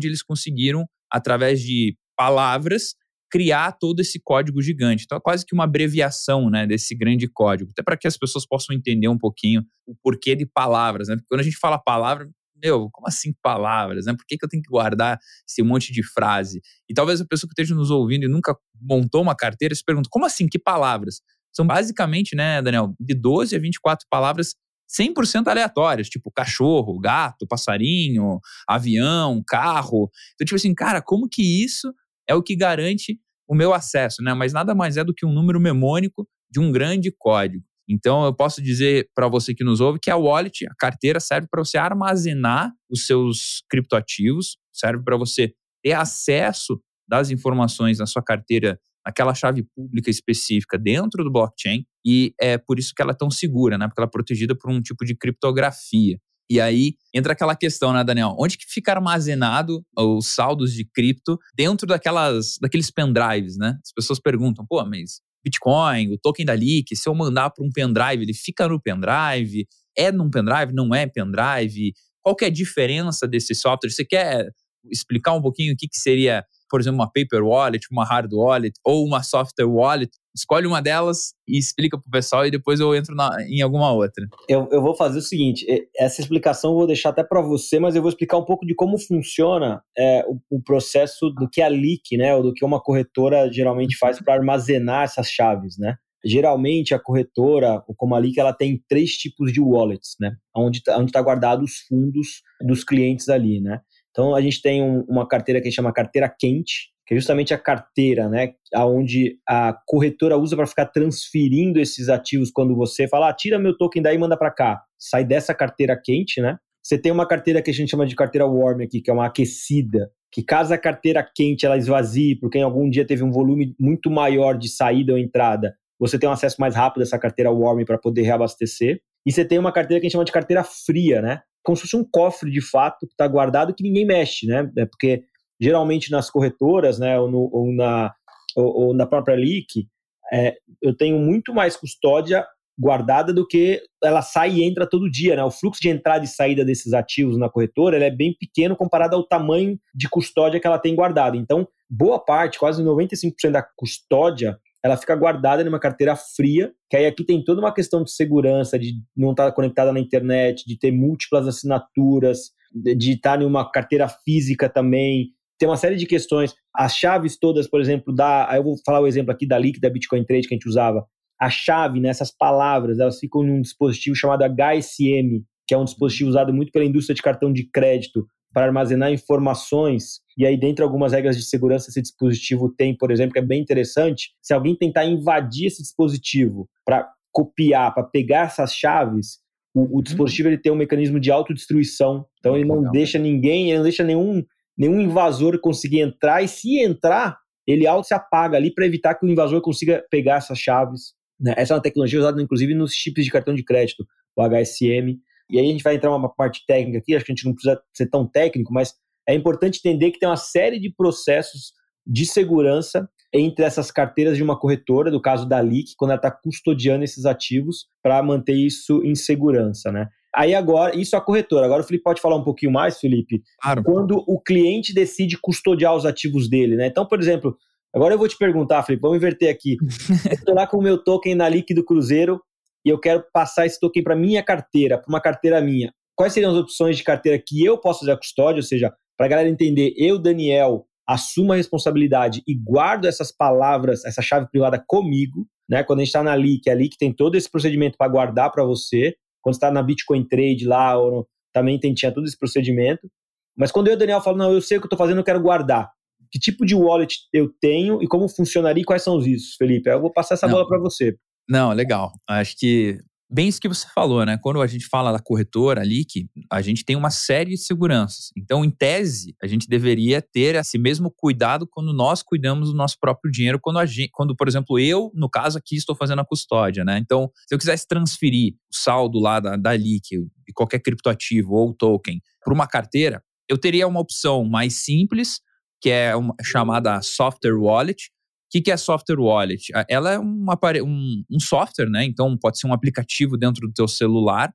Eles 0.02 0.24
conseguiram, 0.24 0.86
através 1.12 1.62
de 1.62 1.98
palavras, 2.18 2.96
criar 3.30 3.74
todo 3.74 4.00
esse 4.00 4.20
código 4.24 4.62
gigante. 4.62 5.04
Então 5.04 5.18
é 5.18 5.22
quase 5.22 5.46
que 5.46 5.54
uma 5.54 5.66
abreviação, 5.66 6.50
né, 6.50 6.66
desse 6.66 6.96
grande 6.96 7.28
código, 7.28 7.72
até 7.72 7.84
para 7.84 7.98
que 7.98 8.08
as 8.08 8.18
pessoas 8.18 8.48
possam 8.48 8.74
entender 8.74 9.10
um 9.10 9.18
pouquinho 9.18 9.64
o 9.86 9.94
porquê 10.02 10.36
de 10.36 10.46
palavras, 10.46 11.10
né? 11.10 11.16
Porque 11.16 11.28
quando 11.30 11.42
a 11.42 11.44
gente 11.44 11.58
fala 11.58 11.78
palavra, 11.78 12.30
meu, 12.66 12.90
como 12.92 13.08
assim 13.08 13.34
palavras, 13.42 14.06
né? 14.06 14.14
Por 14.14 14.26
que, 14.26 14.38
que 14.38 14.46
eu 14.46 14.50
tenho 14.50 14.64
que 14.64 14.70
guardar 14.70 15.20
esse 15.48 15.62
monte 15.62 15.94
de 15.94 16.04
frase? 16.04 16.62
E 16.90 16.94
talvez 16.94 17.22
a 17.22 17.26
pessoa 17.26 17.48
que 17.48 17.54
esteja 17.54 17.76
nos 17.76 17.92
ouvindo 17.92 18.26
e 18.26 18.28
nunca 18.28 18.58
montou 18.82 19.22
uma 19.22 19.36
carteira 19.36 19.76
se 19.76 19.84
pergunta, 19.84 20.10
como 20.12 20.26
assim, 20.26 20.48
que 20.48 20.58
palavras? 20.58 21.22
São 21.54 21.66
basicamente, 21.66 22.36
né, 22.36 22.62
Daniel, 22.62 22.94
de 23.00 23.14
12 23.14 23.56
a 23.56 23.60
24 23.60 24.06
palavras 24.10 24.56
100% 24.88 25.48
aleatórias, 25.48 26.10
tipo 26.10 26.32
cachorro, 26.32 27.00
gato, 27.00 27.48
passarinho, 27.48 28.40
avião, 28.68 29.44
carro. 29.48 30.10
Então, 30.34 30.46
tipo 30.46 30.56
assim, 30.56 30.74
cara, 30.74 31.02
como 31.02 31.28
que 31.30 31.64
isso 31.64 31.94
é 32.28 32.36
o 32.36 32.44
que 32.44 32.56
garante 32.56 33.20
o 33.48 33.56
meu 33.56 33.74
acesso, 33.74 34.22
né? 34.22 34.34
Mas 34.34 34.54
nada 34.54 34.74
mais 34.74 34.98
é 34.98 35.04
do 35.04 35.14
que 35.14 35.26
um 35.26 35.34
número 35.34 35.60
memônico 35.60 36.28
de 36.50 36.60
um 36.60 36.72
grande 36.72 37.12
código. 37.18 37.64
Então, 37.88 38.26
eu 38.26 38.34
posso 38.34 38.62
dizer 38.62 39.10
para 39.14 39.28
você 39.28 39.54
que 39.54 39.64
nos 39.64 39.80
ouve 39.80 40.00
que 40.00 40.10
a 40.10 40.18
wallet, 40.18 40.66
a 40.68 40.76
carteira, 40.76 41.20
serve 41.20 41.48
para 41.50 41.64
você 41.64 41.78
armazenar 41.78 42.72
os 42.90 43.06
seus 43.06 43.64
criptoativos, 43.70 44.58
serve 44.74 45.04
para 45.04 45.18
você 45.18 45.54
ter 45.84 45.94
acesso 45.94 46.82
das 47.08 47.30
informações 47.30 48.00
na 48.00 48.08
sua 48.08 48.24
carteira, 48.24 48.80
naquela 49.06 49.36
chave 49.36 49.64
pública 49.76 50.10
específica 50.10 50.78
dentro 50.80 51.24
do 51.24 51.32
blockchain, 51.32 51.86
e 52.04 52.34
é 52.42 52.58
por 52.58 52.80
isso 52.80 52.92
que 52.96 53.02
ela 53.02 53.12
é 53.12 53.16
tão 53.16 53.30
segura, 53.30 53.78
né? 53.78 53.88
Porque 53.88 54.02
ela 54.02 54.08
é 54.08 54.12
protegida 54.12 54.56
por 54.56 54.72
um 54.72 54.82
tipo 54.82 55.06
de 55.06 55.16
criptografia. 55.16 56.18
E 56.50 56.60
aí 56.62 56.94
entra 57.14 57.34
aquela 57.34 57.56
questão, 57.56 57.92
né, 57.92 58.04
Daniel? 58.04 58.36
Onde 58.38 58.58
que 58.58 58.66
fica 58.68 58.92
armazenado 58.92 59.84
os 59.98 60.28
saldos 60.28 60.74
de 60.74 60.86
cripto 60.86 61.40
dentro 61.56 61.88
daquelas, 61.88 62.58
daqueles 62.62 62.92
pendrives, 62.92 63.58
né? 63.58 63.78
As 63.84 63.92
pessoas 63.92 64.20
perguntam, 64.20 64.66
pô, 64.68 64.84
mas 64.86 65.22
Bitcoin, 65.46 66.12
o 66.12 66.18
token 66.18 66.44
da 66.44 66.54
Leak, 66.54 66.96
se 66.96 67.08
eu 67.08 67.14
mandar 67.14 67.52
para 67.52 67.64
um 67.64 67.70
pendrive, 67.72 68.24
ele 68.24 68.34
fica 68.34 68.68
no 68.68 68.82
pendrive? 68.82 69.68
É 69.96 70.12
num 70.12 70.30
pendrive? 70.30 70.74
Não 70.74 70.94
é 70.94 71.06
pendrive? 71.06 71.94
Qual 72.22 72.36
é 72.42 72.46
a 72.46 72.50
diferença 72.50 73.28
desse 73.28 73.54
software? 73.54 73.92
Você 73.92 74.04
quer 74.04 74.48
explicar 74.92 75.34
um 75.34 75.42
pouquinho 75.42 75.74
o 75.74 75.78
que, 75.78 75.88
que 75.88 75.98
seria 75.98 76.44
por 76.70 76.80
exemplo, 76.80 77.00
uma 77.00 77.12
paper 77.12 77.44
wallet, 77.44 77.88
uma 77.92 78.06
hard 78.06 78.32
wallet 78.34 78.74
ou 78.84 79.06
uma 79.06 79.24
software 79.24 79.66
wallet. 79.66 80.12
Escolhe 80.36 80.68
uma 80.68 80.82
delas 80.82 81.34
e 81.48 81.58
explica 81.58 81.98
para 81.98 82.08
o 82.08 82.12
pessoal 82.12 82.46
e 82.46 82.52
depois 82.52 82.82
eu 82.82 82.94
entro 82.94 83.16
na, 83.16 83.30
em 83.48 83.62
alguma 83.62 83.94
outra. 83.94 84.28
Eu, 84.50 84.68
eu 84.70 84.82
vou 84.82 84.94
fazer 84.94 85.20
o 85.20 85.22
seguinte: 85.22 85.66
essa 85.98 86.20
explicação 86.20 86.72
eu 86.72 86.78
vou 86.78 86.88
deixar 86.88 87.10
até 87.10 87.24
para 87.24 87.42
você, 87.42 87.80
mas 87.80 87.96
eu 87.96 88.02
vou 88.02 88.10
explicar 88.10 88.38
um 88.38 88.44
pouco 88.44 88.66
de 88.66 88.76
como 88.76 88.98
funciona 88.98 89.82
é, 89.98 90.26
o, 90.28 90.58
o, 90.58 90.62
processo 90.62 91.30
do 91.30 91.50
que 91.50 91.62
a 91.62 91.70
leak, 91.70 92.18
né, 92.18 92.36
ou 92.36 92.44
do 92.44 92.54
que 92.54 92.66
uma 92.66 92.82
corretora 92.82 93.50
geralmente 93.52 93.98
faz 93.98 94.20
para 94.20 94.34
armazenar 94.34 95.04
essas 95.04 95.30
chaves, 95.30 95.78
né? 95.78 95.96
Geralmente 96.26 96.96
a 96.96 97.00
corretora, 97.00 97.84
como 97.96 98.16
a 98.16 98.18
Leak, 98.18 98.40
ela 98.40 98.52
tem 98.52 98.84
três 98.90 99.12
tipos 99.12 99.54
de 99.54 99.62
wallets, 99.62 100.16
né? 100.20 100.36
Onde 100.56 100.80
está 100.80 101.06
tá 101.06 101.22
guardado 101.22 101.64
os 101.64 101.82
fundos 101.88 102.42
dos 102.62 102.84
clientes 102.84 103.30
ali, 103.30 103.62
né? 103.62 103.80
Então 104.16 104.34
a 104.34 104.40
gente 104.40 104.62
tem 104.62 104.82
um, 104.82 105.04
uma 105.10 105.28
carteira 105.28 105.60
que 105.60 105.68
a 105.68 105.70
gente 105.70 105.76
chama 105.76 105.92
carteira 105.92 106.34
quente, 106.40 106.94
que 107.06 107.14
é 107.14 107.18
justamente 107.18 107.54
a 107.54 107.58
carteira, 107.58 108.30
né, 108.30 108.54
aonde 108.74 109.38
a 109.48 109.78
corretora 109.86 110.38
usa 110.38 110.56
para 110.56 110.66
ficar 110.66 110.86
transferindo 110.86 111.80
esses 111.80 112.08
ativos 112.08 112.50
quando 112.50 112.74
você 112.74 113.10
fala, 113.10 113.30
ah, 113.30 113.34
tira 113.34 113.60
meu 113.60 113.78
token 113.78 114.02
daí 114.02 114.16
e 114.16 114.18
manda 114.18 114.38
para 114.38 114.50
cá. 114.50 114.82
Sai 114.98 115.26
dessa 115.26 115.54
carteira 115.54 116.00
quente, 116.02 116.40
né? 116.40 116.58
Você 116.82 116.98
tem 116.98 117.12
uma 117.12 117.28
carteira 117.28 117.62
que 117.62 117.70
a 117.70 117.74
gente 117.74 117.90
chama 117.90 118.06
de 118.06 118.16
carteira 118.16 118.48
warm 118.48 118.82
aqui, 118.82 119.02
que 119.02 119.10
é 119.10 119.14
uma 119.14 119.26
aquecida, 119.26 120.10
que 120.32 120.42
caso 120.42 120.74
a 120.74 120.78
carteira 120.78 121.28
quente 121.36 121.66
ela 121.66 121.78
esvazie, 121.78 122.40
porque 122.40 122.58
em 122.58 122.64
algum 122.64 122.90
dia 122.90 123.06
teve 123.06 123.24
um 123.24 123.32
volume 123.32 123.76
muito 123.78 124.10
maior 124.10 124.58
de 124.58 124.70
saída 124.70 125.12
ou 125.12 125.20
entrada, 125.20 125.76
você 126.00 126.18
tem 126.20 126.28
um 126.30 126.32
acesso 126.32 126.58
mais 126.60 126.76
rápido 126.76 127.02
a 127.02 127.04
essa 127.04 127.20
carteira 127.20 127.52
warm 127.52 127.84
para 127.86 127.98
poder 127.98 128.22
reabastecer. 128.24 129.02
E 129.26 129.32
você 129.32 129.44
tem 129.44 129.58
uma 129.58 129.72
carteira 129.72 130.00
que 130.00 130.06
a 130.06 130.08
gente 130.08 130.14
chama 130.14 130.26
de 130.26 130.32
carteira 130.32 130.64
fria, 130.64 131.22
né? 131.22 131.42
Como 131.66 131.76
se 131.76 131.82
fosse 131.82 131.98
um 131.98 132.04
cofre 132.10 132.52
de 132.52 132.62
fato 132.62 133.06
que 133.08 133.14
está 133.14 133.28
guardado 133.28 133.74
que 133.74 133.84
ninguém 133.84 134.06
mexe, 134.06 134.46
né? 134.46 134.72
É 134.78 134.86
porque 134.86 135.24
geralmente 135.60 136.12
nas 136.12 136.30
corretoras, 136.30 137.00
né, 137.00 137.20
ou, 137.20 137.32
no, 137.32 137.50
ou 137.52 137.74
na, 137.74 138.14
ou, 138.56 138.88
ou, 138.88 138.94
na 138.94 139.06
própria 139.06 139.36
leak, 139.36 139.88
é, 140.32 140.56
eu 140.82 140.96
tenho 140.96 141.18
muito 141.18 141.54
mais 141.54 141.76
custódia 141.76 142.46
guardada 142.78 143.34
do 143.34 143.48
que 143.48 143.82
ela 144.04 144.22
sai 144.22 144.52
e 144.52 144.64
entra 144.64 144.88
todo 144.88 145.10
dia, 145.10 145.36
né? 145.36 145.44
O 145.44 145.52
fluxo 145.52 145.82
de 145.82 145.90
entrada 145.90 146.26
e 146.26 146.28
saída 146.28 146.66
desses 146.66 146.94
ativos 146.94 147.38
na 147.38 147.50
corretora 147.50 148.04
é 148.04 148.12
bem 148.12 148.36
pequeno 148.38 148.76
comparado 148.76 149.16
ao 149.16 149.26
tamanho 149.26 149.80
de 149.94 150.10
custódia 150.10 150.60
que 150.60 150.68
ela 150.68 150.78
tem 150.78 150.94
guardada. 150.94 151.38
Então, 151.38 151.68
boa 151.90 152.20
parte, 152.20 152.60
quase 152.60 152.84
95% 152.84 153.52
da 153.52 153.64
custódia 153.78 154.60
ela 154.86 154.96
fica 154.96 155.16
guardada 155.16 155.64
numa 155.64 155.80
carteira 155.80 156.16
fria, 156.16 156.72
que 156.88 156.96
aí 156.96 157.08
aqui 157.08 157.24
tem 157.24 157.44
toda 157.44 157.60
uma 157.60 157.74
questão 157.74 158.04
de 158.04 158.12
segurança, 158.12 158.78
de 158.78 158.94
não 159.18 159.32
estar 159.32 159.52
conectada 159.52 159.92
na 159.92 160.00
internet, 160.00 160.64
de 160.64 160.78
ter 160.78 160.92
múltiplas 160.92 161.48
assinaturas, 161.48 162.52
de 162.72 163.14
estar 163.14 163.42
em 163.42 163.46
uma 163.46 163.68
carteira 163.72 164.08
física 164.08 164.70
também. 164.70 165.32
Tem 165.58 165.68
uma 165.68 165.76
série 165.76 165.96
de 165.96 166.06
questões. 166.06 166.54
As 166.72 166.96
chaves 166.96 167.36
todas, 167.36 167.68
por 167.68 167.82
exemplo, 167.82 168.14
da. 168.14 168.48
Eu 168.54 168.64
vou 168.64 168.76
falar 168.86 169.02
o 169.02 169.08
exemplo 169.08 169.32
aqui 169.32 169.48
da 169.48 169.58
Liquid, 169.58 169.82
da 169.82 169.90
Bitcoin 169.90 170.24
Trade 170.24 170.48
que 170.48 170.54
a 170.54 170.58
gente 170.58 170.70
usava. 170.70 171.04
A 171.42 171.50
chave, 171.50 172.00
né, 172.00 172.12
palavras, 172.38 173.00
elas 173.00 173.18
ficam 173.18 173.42
num 173.42 173.62
dispositivo 173.62 174.16
chamado 174.16 174.44
HSM, 174.44 175.44
que 175.68 175.74
é 175.74 175.78
um 175.80 175.86
dispositivo 175.86 176.30
usado 176.30 176.54
muito 176.54 176.72
pela 176.72 176.86
indústria 176.86 177.16
de 177.16 177.24
cartão 177.24 177.52
de 177.52 177.68
crédito 177.72 178.28
para 178.56 178.68
armazenar 178.68 179.12
informações 179.12 180.22
e 180.38 180.46
aí, 180.46 180.58
dentro 180.58 180.78
de 180.78 180.84
algumas 180.84 181.14
regras 181.14 181.38
de 181.38 181.44
segurança, 181.44 181.90
esse 181.90 182.02
dispositivo 182.02 182.70
tem, 182.70 182.96
por 182.96 183.10
exemplo, 183.10 183.34
que 183.34 183.40
é 183.40 183.42
bem 183.42 183.62
interessante, 183.62 184.32
se 184.42 184.54
alguém 184.54 184.76
tentar 184.76 185.06
invadir 185.06 185.68
esse 185.68 185.82
dispositivo 185.82 186.70
para 186.86 187.10
copiar, 187.32 187.94
para 187.94 188.04
pegar 188.04 188.48
essas 188.48 188.74
chaves, 188.74 189.40
o, 189.74 190.00
o, 190.00 190.02
dispositivo 190.02 190.50
ele 190.50 190.58
tem 190.58 190.72
um 190.72 190.76
mecanismo 190.78 191.20
de 191.20 191.32
autodestruição. 191.32 192.26
Então, 192.40 192.56
ele 192.56 192.66
não 192.66 192.92
deixa 192.92 193.18
ninguém, 193.18 193.70
ele 193.70 193.78
não 193.78 193.84
deixa 193.84 194.04
nenhum 194.04 194.44
nenhum 194.78 195.00
invasor 195.00 195.58
conseguir 195.62 196.02
entrar, 196.02 196.44
e 196.44 196.50
se 196.50 196.82
entrar, 196.82 197.38
ele 197.66 197.88
auto 197.88 198.08
se 198.08 198.14
apaga 198.14 198.58
ali 198.58 198.74
para 198.74 198.86
evitar 198.86 199.16
que 199.16 199.26
o 199.26 199.30
invasor 199.30 199.62
consiga 199.62 200.04
pegar 200.12 200.36
essas 200.36 200.60
chaves. 200.60 201.14
Né? 201.40 201.54
Essa 201.56 201.74
é 201.74 201.76
uma 201.78 201.82
tecnologia 201.82 202.20
usada, 202.20 202.42
inclusive, 202.42 202.74
nos 202.76 202.92
chips 202.92 203.24
de 203.24 203.32
cartão 203.32 203.56
de 203.56 203.64
crédito, 203.64 204.06
o 204.36 204.42
HSM. 204.42 205.18
E 205.50 205.60
aí 205.60 205.68
a 205.68 205.72
gente 205.72 205.84
vai 205.84 205.96
entrar 205.96 206.16
uma 206.16 206.34
parte 206.34 206.64
técnica 206.68 207.00
aqui, 207.00 207.16
acho 207.16 207.26
que 207.26 207.32
a 207.32 207.36
gente 207.36 207.46
não 207.46 207.54
precisa 207.54 207.80
ser 207.94 208.10
tão 208.10 208.28
técnico, 208.28 208.74
mas 208.74 208.94
é 209.28 209.34
importante 209.34 209.80
entender 209.80 210.12
que 210.12 210.20
tem 210.20 210.30
uma 210.30 210.38
série 210.38 210.80
de 210.80 210.94
processos 210.94 211.74
de 212.06 212.26
segurança 212.26 213.10
entre 213.34 213.66
essas 213.66 213.92
carteiras 213.92 214.38
de 214.38 214.44
uma 214.44 214.58
corretora, 214.58 215.12
do 215.12 215.22
caso 215.22 215.48
da 215.48 215.62
LIC, 215.62 215.94
quando 215.98 216.12
ela 216.12 216.18
está 216.18 216.32
custodiando 216.32 217.04
esses 217.04 217.26
ativos 217.26 217.88
para 218.02 218.22
manter 218.24 218.54
isso 218.54 219.02
em 219.04 219.16
segurança, 219.16 219.92
né? 219.92 220.08
Aí 220.34 220.54
agora, 220.54 220.96
isso 220.96 221.16
é 221.16 221.20
a 221.20 221.22
corretora. 221.22 221.66
Agora 221.66 221.82
o 221.82 221.86
Felipe 221.86 222.04
pode 222.04 222.22
falar 222.22 222.36
um 222.36 222.44
pouquinho 222.44 222.72
mais, 222.72 223.00
Felipe. 223.00 223.42
Claro. 223.62 223.84
Quando 223.84 224.24
o 224.28 224.40
cliente 224.40 224.94
decide 224.94 225.38
custodiar 225.42 225.96
os 225.96 226.06
ativos 226.06 226.50
dele, 226.50 226.76
né? 226.76 226.88
Então, 226.88 227.06
por 227.06 227.20
exemplo, 227.20 227.56
agora 227.94 228.14
eu 228.14 228.18
vou 228.18 228.28
te 228.28 228.38
perguntar, 228.38 228.84
Felipe, 228.84 229.02
vamos 229.02 229.18
inverter 229.18 229.50
aqui. 229.50 229.78
eu 230.30 230.34
estou 230.34 230.54
lá 230.54 230.68
com 230.68 230.78
o 230.78 230.82
meu 230.82 231.02
token 231.02 231.36
na 231.36 231.48
LIC 231.48 231.74
do 231.74 231.86
Cruzeiro 231.86 232.42
e 232.86 232.90
eu 232.90 233.00
quero 233.00 233.24
passar 233.34 233.66
esse 233.66 233.80
token 233.80 234.04
para 234.04 234.16
minha 234.16 234.44
carteira, 234.44 234.98
para 234.98 235.10
uma 235.10 235.20
carteira 235.20 235.60
minha. 235.60 235.92
Quais 236.16 236.34
seriam 236.34 236.52
as 236.52 236.58
opções 236.58 236.96
de 236.96 237.04
carteira 237.04 237.42
que 237.44 237.64
eu 237.66 237.78
posso 237.78 238.02
fazer 238.02 238.12
a 238.12 238.18
custódia? 238.18 238.60
Ou 238.60 238.64
seja, 238.64 238.94
para 239.18 239.26
a 239.26 239.30
galera 239.30 239.50
entender, 239.50 239.94
eu, 239.98 240.20
Daniel, 240.20 240.86
assumo 241.08 241.54
a 241.54 241.56
responsabilidade 241.56 242.42
e 242.48 242.54
guardo 242.54 243.06
essas 243.06 243.32
palavras, 243.32 244.06
essa 244.06 244.22
chave 244.22 244.48
privada 244.50 244.82
comigo, 244.88 245.48
né? 245.70 245.84
Quando 245.84 246.00
a 246.00 246.02
gente 246.04 246.10
está 246.10 246.24
na 246.24 246.36
LIC, 246.36 246.70
é 246.70 246.72
a 246.72 246.76
LIC 246.76 246.98
tem 246.98 247.14
todo 247.14 247.36
esse 247.36 247.50
procedimento 247.50 247.98
para 247.98 248.12
guardar 248.12 248.52
para 248.52 248.64
você. 248.64 249.16
Quando 249.42 249.56
está 249.56 249.72
na 249.72 249.82
Bitcoin 249.82 250.24
Trade 250.28 250.66
lá, 250.66 250.98
ou 250.98 251.12
no, 251.12 251.28
também 251.54 251.80
tem, 251.80 251.94
tinha 251.94 252.12
todo 252.12 252.26
esse 252.26 252.38
procedimento. 252.38 253.10
Mas 253.58 253.72
quando 253.72 253.88
eu 253.88 253.98
Daniel 253.98 254.22
falo, 254.22 254.38
não, 254.38 254.52
eu 254.52 254.62
sei 254.62 254.78
o 254.78 254.82
que 254.82 254.86
eu 254.86 254.88
estou 254.88 254.98
fazendo, 254.98 255.20
eu 255.20 255.24
quero 255.24 255.42
guardar. 255.42 255.92
Que 256.32 256.40
tipo 256.40 256.66
de 256.66 256.76
wallet 256.76 257.16
eu 257.32 257.52
tenho 257.62 258.02
e 258.02 258.08
como 258.08 258.28
funcionaria 258.28 258.82
e 258.82 258.86
quais 258.86 259.04
são 259.04 259.18
os 259.18 259.26
riscos, 259.26 259.56
Felipe? 259.56 259.90
Eu 259.90 260.02
vou 260.02 260.12
passar 260.12 260.36
essa 260.36 260.48
não. 260.48 260.56
bola 260.56 260.68
para 260.68 260.80
você. 260.80 261.16
Não, 261.48 261.72
legal. 261.74 262.12
Acho 262.28 262.56
que 262.58 263.00
bem 263.30 263.48
isso 263.48 263.60
que 263.60 263.68
você 263.68 263.86
falou, 263.94 264.26
né? 264.26 264.38
Quando 264.42 264.62
a 264.62 264.68
gente 264.68 264.88
fala 264.88 265.12
da 265.12 265.20
corretora 265.20 265.82
ali, 265.82 266.06
que 266.06 266.28
a 266.50 266.62
gente 266.62 266.86
tem 266.86 266.96
uma 266.96 267.10
série 267.10 267.52
de 267.52 267.58
seguranças. 267.58 268.32
Então, 268.38 268.64
em 268.64 268.70
tese, 268.70 269.36
a 269.42 269.48
gente 269.48 269.68
deveria 269.68 270.22
ter 270.22 270.56
esse 270.56 270.78
mesmo 270.78 271.12
cuidado 271.12 271.68
quando 271.70 271.94
nós 271.94 272.24
cuidamos 272.24 272.70
do 272.70 272.76
nosso 272.76 272.98
próprio 273.00 273.32
dinheiro, 273.32 273.60
quando, 273.62 273.80
a 273.80 273.86
gente, 273.86 274.10
quando 274.14 274.36
por 274.36 274.48
exemplo, 274.48 274.80
eu, 274.80 275.12
no 275.14 275.30
caso 275.30 275.58
aqui, 275.58 275.76
estou 275.76 275.96
fazendo 275.96 276.22
a 276.22 276.26
custódia, 276.26 276.84
né? 276.86 276.98
Então, 276.98 277.30
se 277.48 277.54
eu 277.54 277.60
quisesse 277.60 277.88
transferir 277.88 278.54
o 278.54 278.76
saldo 278.76 279.20
lá 279.20 279.40
da, 279.40 279.56
da 279.56 279.76
LIC, 279.76 280.18
de 280.48 280.54
qualquer 280.54 280.80
criptoativo 280.80 281.54
ou 281.54 281.74
token, 281.74 282.22
para 282.44 282.54
uma 282.54 282.68
carteira, 282.68 283.22
eu 283.50 283.58
teria 283.58 283.88
uma 283.88 284.00
opção 284.00 284.46
mais 284.46 284.76
simples, 284.76 285.40
que 285.82 285.90
é 285.90 286.16
uma, 286.16 286.34
chamada 286.42 287.02
Software 287.02 287.58
Wallet, 287.58 288.12
o 288.60 288.64
que, 288.64 288.72
é 288.72 288.78
software 288.78 289.20
wallet? 289.20 289.72
Ela 289.90 290.14
é 290.14 290.20
uma, 290.20 290.58
um, 290.84 291.24
um 291.30 291.40
software, 291.40 291.90
né? 291.90 292.06
Então 292.06 292.38
pode 292.38 292.58
ser 292.58 292.68
um 292.68 292.74
aplicativo 292.74 293.38
dentro 293.38 293.68
do 293.68 293.74
teu 293.74 293.88
celular, 293.88 294.54